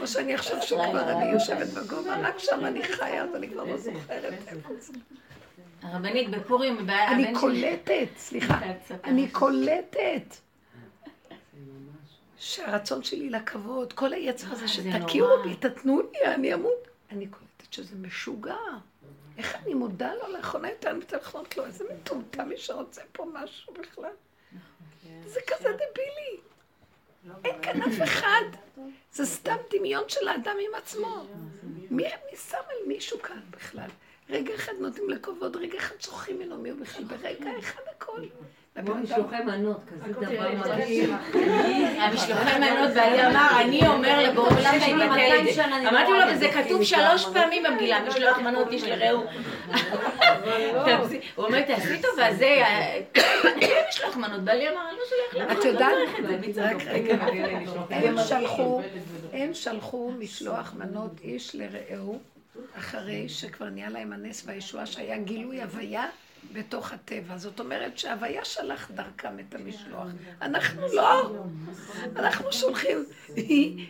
[0.00, 3.76] או שאני אחשוב שכבר אני יושבת בגובה, רק שם אני חיה, אז אני כבר לא
[3.76, 4.92] זוכרת איפה זה.
[5.82, 7.32] הרבנית, בפורים, אני.
[7.40, 8.60] קולטת, סליחה,
[9.04, 10.36] אני קולטת.
[12.38, 15.42] שהרצון שלי לכבוד, כל היצר הזה שתכירו נורא.
[15.42, 16.88] בי, תתנו לי, אני אמות.
[17.10, 18.56] אני קולטת שזה משוגע.
[19.38, 24.10] איך אני מודה לו לאחרונה יותר מתלכנות לו, איזה מטומטם מי שרוצה פה משהו בכלל.
[25.26, 26.40] זה כזה דבילי.
[27.44, 28.44] אין כאן אף אחד.
[29.12, 31.26] זה סתם דמיון של האדם עם עצמו.
[31.90, 33.90] מי מי שם על מישהו כאן בכלל?
[34.30, 38.20] רגע אחד נותנים לכבוד, רגע אחד שוכחים ממנו מי הוא בכלל, ברגע אחד הכל.
[38.84, 41.14] כמו משלוחי מנות, כזה דבר מדהים.
[41.98, 45.52] המשלוחי מנות, ואני אמר, אני אומר לבורא עולם יש לי ויבטל 200 את זה.
[45.52, 47.26] שנה, אני אמרתי לא לו, וזה כתוב שלוש.
[47.32, 49.22] פעמים במגילה, משלוח מנות איש לרעהו.
[50.84, 52.62] תעשי- הוא אומר, תעשי טובה, זה...
[53.44, 55.92] אין משלוח מנות, בעלי אמר, אני לא שולח לך, את לא יודעת,
[59.32, 62.18] הם שלחו משלוח מנות איש לרעהו,
[62.78, 66.06] אחרי שכבר נהיה להם הנס והישועה שהיה גילוי הוויה
[66.52, 67.36] בתוך הטבע.
[67.36, 70.08] זאת אומרת שההוויה שלח דרכם את המשלוח.
[70.42, 71.32] אנחנו לא,
[72.16, 73.04] אנחנו שולחים,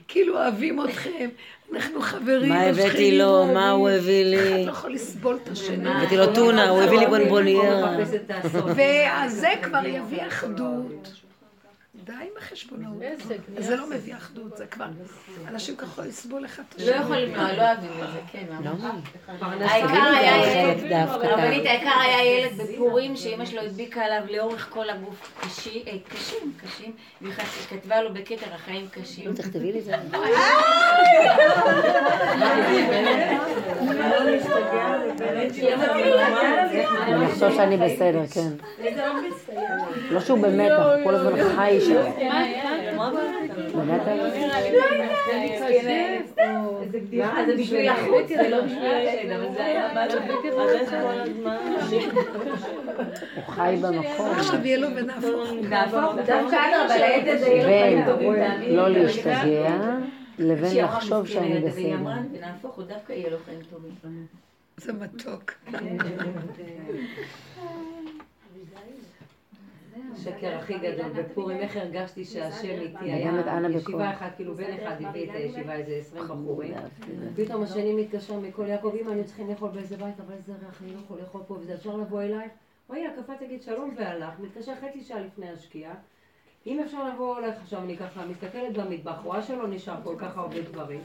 [0.08, 1.28] כאילו אוהבים אתכם,
[1.74, 3.46] אנחנו חברים, מה הבאתי לו?
[3.54, 4.66] מה הוא הביא אחד לי?
[4.66, 5.90] לא יכול לסבול את השני.
[5.90, 8.02] הבאתי לו טונה, הוא הביא לי בונבוניירה.
[8.02, 8.70] את הסוד.
[8.70, 11.25] וזה כבר יביא אחדות.
[12.06, 13.02] די עם החשבונאות.
[13.58, 14.86] זה לא מביא אחדות, זה כבר...
[15.48, 17.02] אנשים ככה יסבול אחד את לא השני.
[17.02, 18.46] יכולים, לא, לא אוהבים את זה, כן.
[19.60, 21.26] העיקר היה ילד, דווקא.
[21.26, 25.46] הרבנית, העיקר היה ילד בפורים שאימא שלו הדביקה עליו לאורך כל הגוף
[25.86, 27.34] אה, קשים, קשים, והיא
[27.70, 29.28] כתבה לו בכתר החיים קשים.
[29.28, 29.92] נו, תכתבי לי את זה.
[30.12, 30.18] לא
[37.08, 38.50] אני חושב שאני בסדר, כן.
[40.10, 41.95] לא שהוא במתח, כל הזמן חי שם.
[47.46, 49.32] זה בשביל החוץ, זה לא בשביל?
[53.34, 54.30] הוא חי במקום.
[54.30, 55.52] עכשיו יהיה לו ונהפוך.
[55.70, 56.14] נהפוך.
[58.68, 59.96] לא להשתגע,
[60.38, 61.96] לבין לחשוב שאני בסדר.
[62.32, 63.92] ונהפוך, הוא דווקא יהיה לו חיים טובים.
[64.76, 65.52] זה מתוק.
[70.12, 73.32] השקר הכי גדול בפורים, איך הרגשתי שהשם איתי, היה.
[73.70, 76.74] ישיבה אחת, כאילו בן אחד הביא את הישיבה איזה עשרים בחורים,
[77.36, 80.92] פתאום השני מתקשר מכל יעקב, אמא אני צריכים לאכול באיזה בית, אבל איזה ריח, אני
[80.92, 82.48] לא יכול לאכול פה, וזה אפשר לבוא אליי?
[82.88, 85.94] וואי, קפץ להגיד שלום והלך, מתקשר חצי שעה לפני השקיעה,
[86.66, 90.60] אם אפשר לבוא אלייך עכשיו, אני ככה מסתכלת במטבח, רואה שלא נשאר כל כך הרבה
[90.60, 91.00] דברים.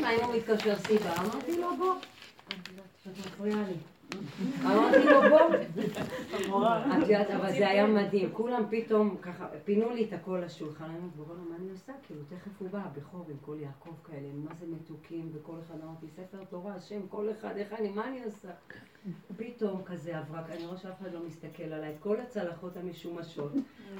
[0.00, 1.16] מה אם הוא מתקשר סיבה?
[1.16, 1.94] אמרתי לו בוא.
[2.48, 3.74] את מפריעה לי.
[4.64, 5.40] אמרתי לו בוא.
[6.98, 8.30] את יודעת, אבל זה היה מדהים.
[8.32, 10.84] כולם פתאום ככה, פינו לי את הכל לשולחן.
[10.84, 11.92] אני אומרת, בואו, מה אני עושה?
[12.06, 16.06] כאילו, תכף הוא בא, בכור עם כל יעקב כאלה, מה זה מתוקים, וכל אחד אמרתי,
[16.08, 18.48] ספר תורה, השם, כל אחד, איך אני, מה אני עושה?
[19.36, 23.52] פתאום כזה הברק, אני רואה שאף אחד לא מסתכל עליי, את כל הצלחות המשומשות.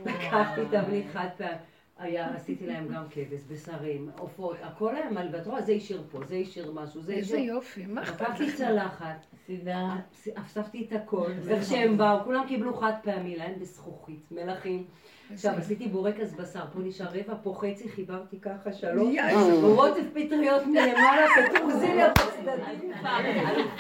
[0.07, 1.57] לקחתי תבנית חד פעם.
[2.01, 6.19] היה, עשיתי להם גם כבש, בשרים, עופות, הכל היה מלא, ואת רואה, זה השאיר פה,
[6.29, 7.55] זה השאיר משהו, זה איזה השאיר...
[7.55, 8.55] יופי, מה אכפת לקחתי לך?
[8.55, 9.97] צלחת, סידה.
[10.35, 14.85] אספתי את הכל, איך שהם באו, כולם קיבלו חד פעמי, להם בזכוכית, מלחים.
[15.33, 18.71] עכשיו עשיתי בורקס בשר, פה נשאר רבע, פה חצי, חיברתי ככה
[19.13, 19.35] יאי.
[19.63, 22.93] רוטף פטריות מלמעלה, פטרוזיליה בצדדים,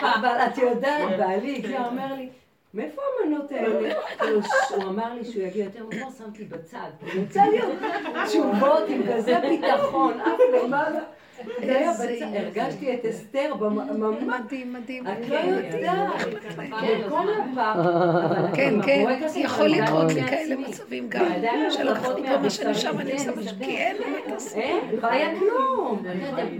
[0.00, 2.28] אבל את יודעת, בעלי הגיע, אומר לי,
[2.74, 3.90] מאיפה המנות האלה?
[4.18, 6.78] כאילו, ש- הוא אמר לי שהוא יגיע יותר מאוחר, שמתי בצד.
[7.00, 7.72] הוא רוצה להיות
[8.26, 10.28] תשובות עם כזה ביטחון, אף
[10.64, 11.00] למעלה.
[12.36, 13.64] הרגשתי את אסתר, במ-
[14.00, 15.06] ממש מדהים, מדהים.
[15.06, 16.10] את לא יודעת,
[17.06, 17.76] בכל הפעם.
[18.56, 20.22] כן, עם כן, הבורקסים יכול אני לקרות לי.
[20.22, 21.24] כאלה מצבים גם,
[21.80, 23.56] מלוכלכות כל מה שנשאר מהבשר, ואני עושה כן, משהו.
[23.64, 24.58] כי אין לי מה לעשות.
[24.58, 26.02] אין, לא היה כלום.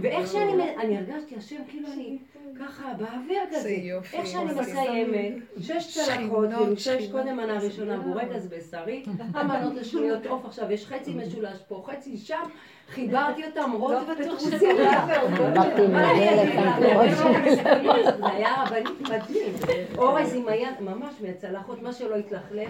[0.01, 2.17] ואיך שאני, אני הרגשתי, השם, כאילו אני
[2.61, 3.69] ככה באוויר זה כזה.
[3.69, 4.17] יופי.
[4.17, 7.07] איך שאני מסיימת, שש צלחות, כאילו שש.
[7.11, 9.03] קודם מנה ראשונה, בורקס בשרי,
[9.33, 12.43] המנות השניות עוף עכשיו, יש חצי משולש פה, חצי שם,
[12.89, 15.07] חיברתי אותם רוט ופטרוסיליה.
[15.53, 17.07] באתי עם הדלת, המקורות
[17.45, 18.03] שלי.
[18.03, 19.53] זה היה רבנית מדהים.
[19.97, 22.69] אורז עם היד, ממש מהצלחות, מה שלא התלכלך,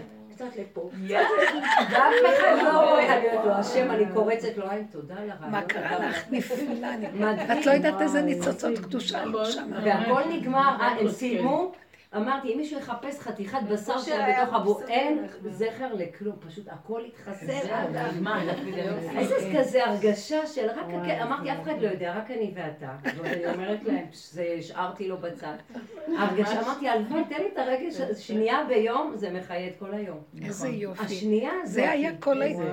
[0.50, 0.90] קצת לפה.
[1.08, 1.26] ואף
[2.26, 5.52] אחד לא רואה, אני אומרת לו, השם, אני קורצת לו עין, תודה על הרעיון.
[5.52, 6.24] מה קרה לך?
[6.32, 6.58] נפלא.
[6.94, 7.60] אני- מדהים.
[7.60, 9.70] את לא יודעת איזה ניצוצות קדושה היו שם.
[9.84, 11.72] והכל נגמר, אה, הם סיימו.
[12.16, 17.02] אמרתי, אם מישהו יחפש חתיכת בשר שלה בתוך הבור, אין זכר לכלום, פשוט הכל.
[18.22, 18.40] מה,
[18.74, 20.86] זה איזה כזה הרגשה של רק,
[21.22, 22.92] אמרתי, אף אחד לא יודע, רק אני ואתה.
[23.24, 25.54] ואני אומרת להם, זה השארתי לו בצד.
[26.20, 30.20] הרגשה, אמרתי, הלוואי, תן לי את הרגש, שנייה ביום, זה מחיה את כל היום.
[30.46, 31.06] איזה יופי.
[31.06, 31.74] השנייה הזאת.
[31.74, 32.12] זה היה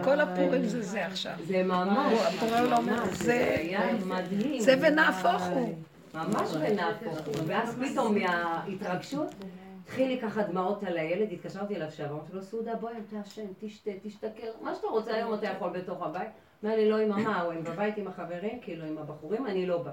[0.04, 1.32] כל הפורים זה זה עכשיו.
[1.46, 2.12] זה ממש,
[2.52, 4.60] לא זה- זה היה מדהים.
[4.60, 5.74] זה ונהפוך הוא.
[6.14, 7.34] ממש ונהפוך הוא.
[7.46, 9.34] ואז פתאום מההתרגשות,
[9.82, 13.90] התחיל לי ככה דמעות על הילד, התקשרתי אליו שם, אמרתי לו, סעודה, בואי, תעשן, תשתה,
[14.02, 16.28] תשתכר, מה שאתה רוצה היום אתה יכול בתוך הבית.
[16.62, 19.82] אומר לי, לא עם מה, הוא עם בבית עם החברים, כאילו עם הבחורים, אני לא
[19.82, 19.90] בא.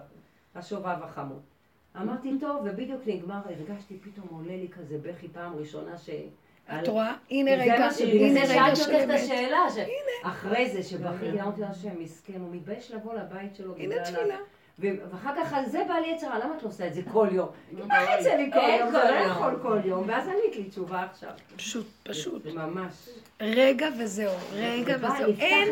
[0.55, 1.41] השובב החמוד.
[1.97, 6.09] אמרתי, טוב, ובדיוק נגמר, הרגשתי, פתאום עולה לי כזה בכי פעם ראשונה ש...
[6.69, 7.13] את רואה?
[7.31, 9.19] הנה רגע, הנה רגע שאלתי של אותך את אמת.
[9.19, 9.67] השאלה,
[10.23, 14.37] אחרי זה שבכיתי, אמרתי לו, השם, מסכן, הוא מתבייש לבוא לבית שלו הנה תפילה.
[14.79, 17.47] ואחר כך על זה בא לי יצרה, למה את לא עושה את זה כל יום?
[17.71, 18.91] מה יצא לי כל יום?
[18.91, 19.31] כל זה לא יום.
[19.31, 20.03] יכול כל יום.
[20.07, 21.29] ואז ענית לי תשובה עכשיו.
[21.55, 22.45] פשוט, פשוט.
[22.45, 23.09] ממש.
[23.41, 25.31] רגע וזהו, רגע וזהו.
[25.39, 25.69] אין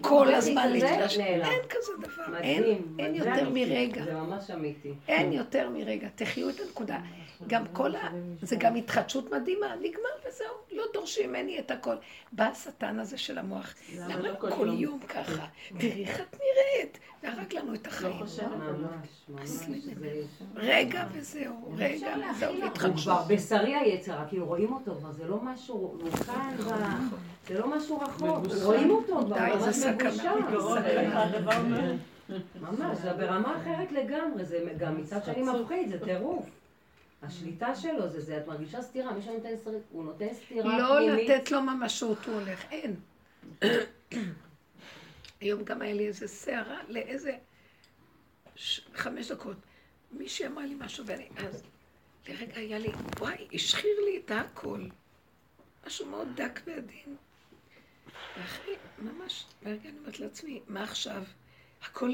[0.00, 0.72] כל הזמן.
[0.72, 1.44] נעלם.
[1.44, 2.38] אין כזה דבר.
[2.38, 2.96] אין מדהים.
[2.98, 3.28] אין מדהים.
[3.28, 4.04] יותר מרגע.
[4.04, 4.92] זה ממש אמיתי.
[5.08, 6.08] אין יותר מרגע.
[6.14, 6.98] תחיו את הנקודה.
[7.46, 8.08] גם כל ה...
[8.42, 9.74] זה גם התחדשות מדהימה.
[9.76, 10.46] נגמר וזהו.
[10.72, 11.94] לא דורשים ממני את הכל.
[12.32, 13.74] בא השטן הזה של המוח.
[13.96, 15.46] למה כל יום ככה?
[15.78, 16.98] תראי איך את נראית.
[17.22, 18.26] והרג לנו את החיים.
[18.38, 19.66] זה-
[20.56, 21.72] רגע וזהו.
[21.76, 22.54] רגע וזהו.
[22.54, 23.02] הוא התחדשות.
[23.04, 27.76] כבר בשרי היצרה, כאילו רואים אותו כבר, זה לא משהו, הוא כאן, ב- זה לא
[27.76, 29.78] משהו רחוק, רואים אותו כבר, ממש
[30.22, 30.78] מאוד...
[32.60, 36.46] ממש, זה ברמה אחרת לגמרי, זה גם מצד שני מפחיד, זה טירוף.
[37.22, 41.00] השליטה שלו זה זה, את מרגישה סתירה, מי שנותן סתירה, הוא נותן סתירה לא.
[41.00, 42.64] לתת לו ממשות, הוא הולך.
[42.70, 42.94] אין.
[45.40, 47.32] היום גם היה לי איזה סערה לאיזה
[48.58, 48.80] ש...
[48.94, 49.56] חמש דקות.
[50.12, 51.62] מישהי אמרה לי משהו, ואני אז,
[52.28, 54.84] לרגע היה לי, וואי, השחיר לי את הכל.
[55.86, 57.16] משהו מאוד דק ועדין.
[58.38, 61.22] ואחרי, ממש, ברגע אני אומרת לעצמי, מה עכשיו?
[61.82, 62.12] הכל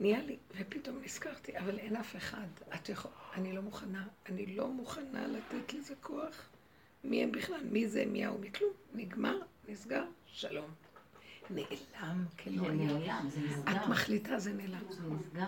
[0.00, 2.46] נהיה לי, ופתאום נזכרתי, אבל אין אף אחד.
[2.74, 6.48] את יכול, אני לא מוכנה, אני לא מוכנה לתת לזה כוח.
[7.04, 7.60] מי הם בכלל?
[7.64, 8.04] מי זה?
[8.06, 8.40] מי ההוא?
[8.40, 8.72] מכלום.
[8.94, 9.38] נגמר,
[9.68, 10.70] נסגר, שלום.
[11.50, 12.74] נעלם, כאילו היה.
[12.74, 13.72] נעלם, זה נסגר.
[13.72, 14.84] את מחליטה, זה נעלם.
[14.90, 15.46] זה נסגר.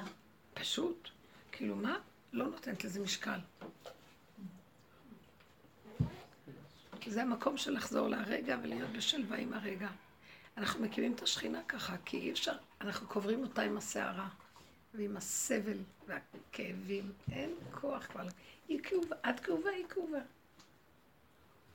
[0.61, 1.09] פשוט.
[1.53, 1.99] כאילו, מה?
[2.33, 3.39] לא נותנת לזה משקל.
[7.07, 9.89] זה המקום של לחזור לרגע ולהיות בשלווה עם הרגע.
[10.57, 14.28] אנחנו מקימים את השכינה ככה, כי אי אפשר, אנחנו קוברים אותה עם הסערה,
[14.95, 17.12] ועם הסבל והכאבים.
[17.33, 18.27] אין כוח כבר.
[18.69, 20.19] היא כאובה, את כאובה, היא כאובה.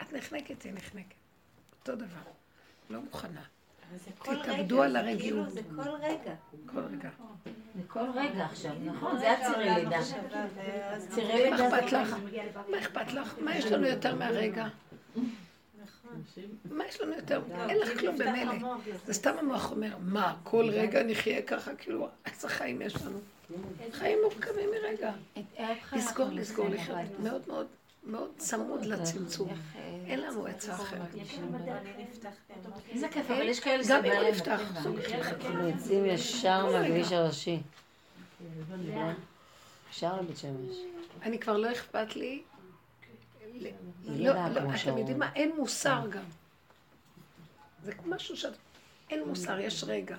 [0.02, 1.16] את נחנקת, היא נחנקת.
[1.80, 2.32] אותו דבר.
[2.90, 3.44] לא מוכנה.
[3.92, 5.48] אבל זה כל תתאבדו על הרגיעות.
[5.48, 6.34] כאילו, זה כל רגע.
[6.66, 7.10] כל רגע.
[7.76, 9.20] זה כל רגע עכשיו, נכון?
[9.20, 9.98] זה הצירי לידה.
[11.10, 12.16] צירי מה לידה אכפת זה לך?
[12.70, 13.36] מה אכפת לך?
[13.40, 14.68] מה יש לנו יותר מהרגע?
[16.72, 17.42] מה יש לנו יותר?
[17.70, 18.54] אין לך כלום במילא.
[19.06, 21.76] זה סתם המוח אומר, מה, כל רגע נחיה ככה?
[21.76, 23.20] כאילו, איזה חיים יש לנו?
[23.92, 25.12] חיים מורכבים מרגע.
[25.94, 27.68] לסגור, לסגור, לחיות מאוד מאוד
[28.04, 29.50] מאוד צמוד לצמצום.
[30.06, 31.16] אין לנו עצה אחרת.
[32.90, 37.60] איזה כיף, אבל יש כאלה גם אם הוא נפתח, של אנחנו יוצאים ישר מהכביש הראשי.
[39.92, 40.78] ישר לבית שמש.
[41.22, 42.42] אני כבר לא אכפת לי.
[43.54, 43.70] לא,
[44.08, 44.98] לא לא, אתם.
[44.98, 45.34] יודעים מה?
[45.36, 46.24] אין מוסר גם.
[47.84, 48.46] זה משהו ש...
[49.10, 50.18] אין מוסר, יש רגע.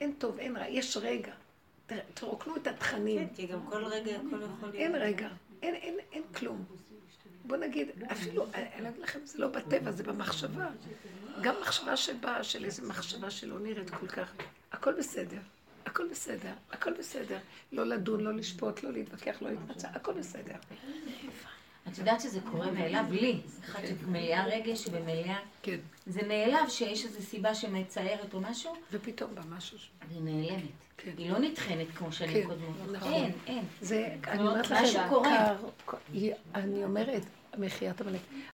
[0.00, 1.32] אין טוב, אין רע, יש רגע.
[2.14, 3.28] תרוקנו את התכנים.
[3.28, 4.74] כן, כי גם כל רגע הכל יכול להיות.
[4.74, 5.28] אין רגע,
[5.62, 6.64] אין, אין, אין כלום.
[7.48, 10.68] בוא נגיד, אפילו, אני אגיד לכם, זה לא בטבע, זה במחשבה.
[11.42, 14.32] גם מחשבה שבאה, של איזו מחשבה שלא נראית כל כך,
[14.72, 15.38] הכל בסדר,
[15.86, 17.38] הכל בסדר, הכל בסדר.
[17.72, 20.54] לא לדון, לא לשפוט, לא להתווכח, לא להתמצא, הכל בסדר.
[21.88, 23.04] את יודעת שזה קורה מאליו?
[23.10, 23.40] לי.
[23.64, 25.38] אחת שמלאה רגש ובמלאה...
[25.62, 25.78] כן.
[26.06, 29.90] זה נעלב שיש איזו סיבה שמצערת או משהו, ופתאום בא משהו ש...
[30.10, 30.62] היא נעלמת.
[30.96, 31.12] כן.
[31.18, 32.92] היא לא נטחנת כמו שנים כן, קודמות.
[32.92, 33.12] נכון.
[33.12, 33.64] אין, אין.
[33.80, 35.10] זה, אני אומרת לכם,
[36.54, 37.22] אני אומרת,
[37.58, 38.20] מחיית עמלק,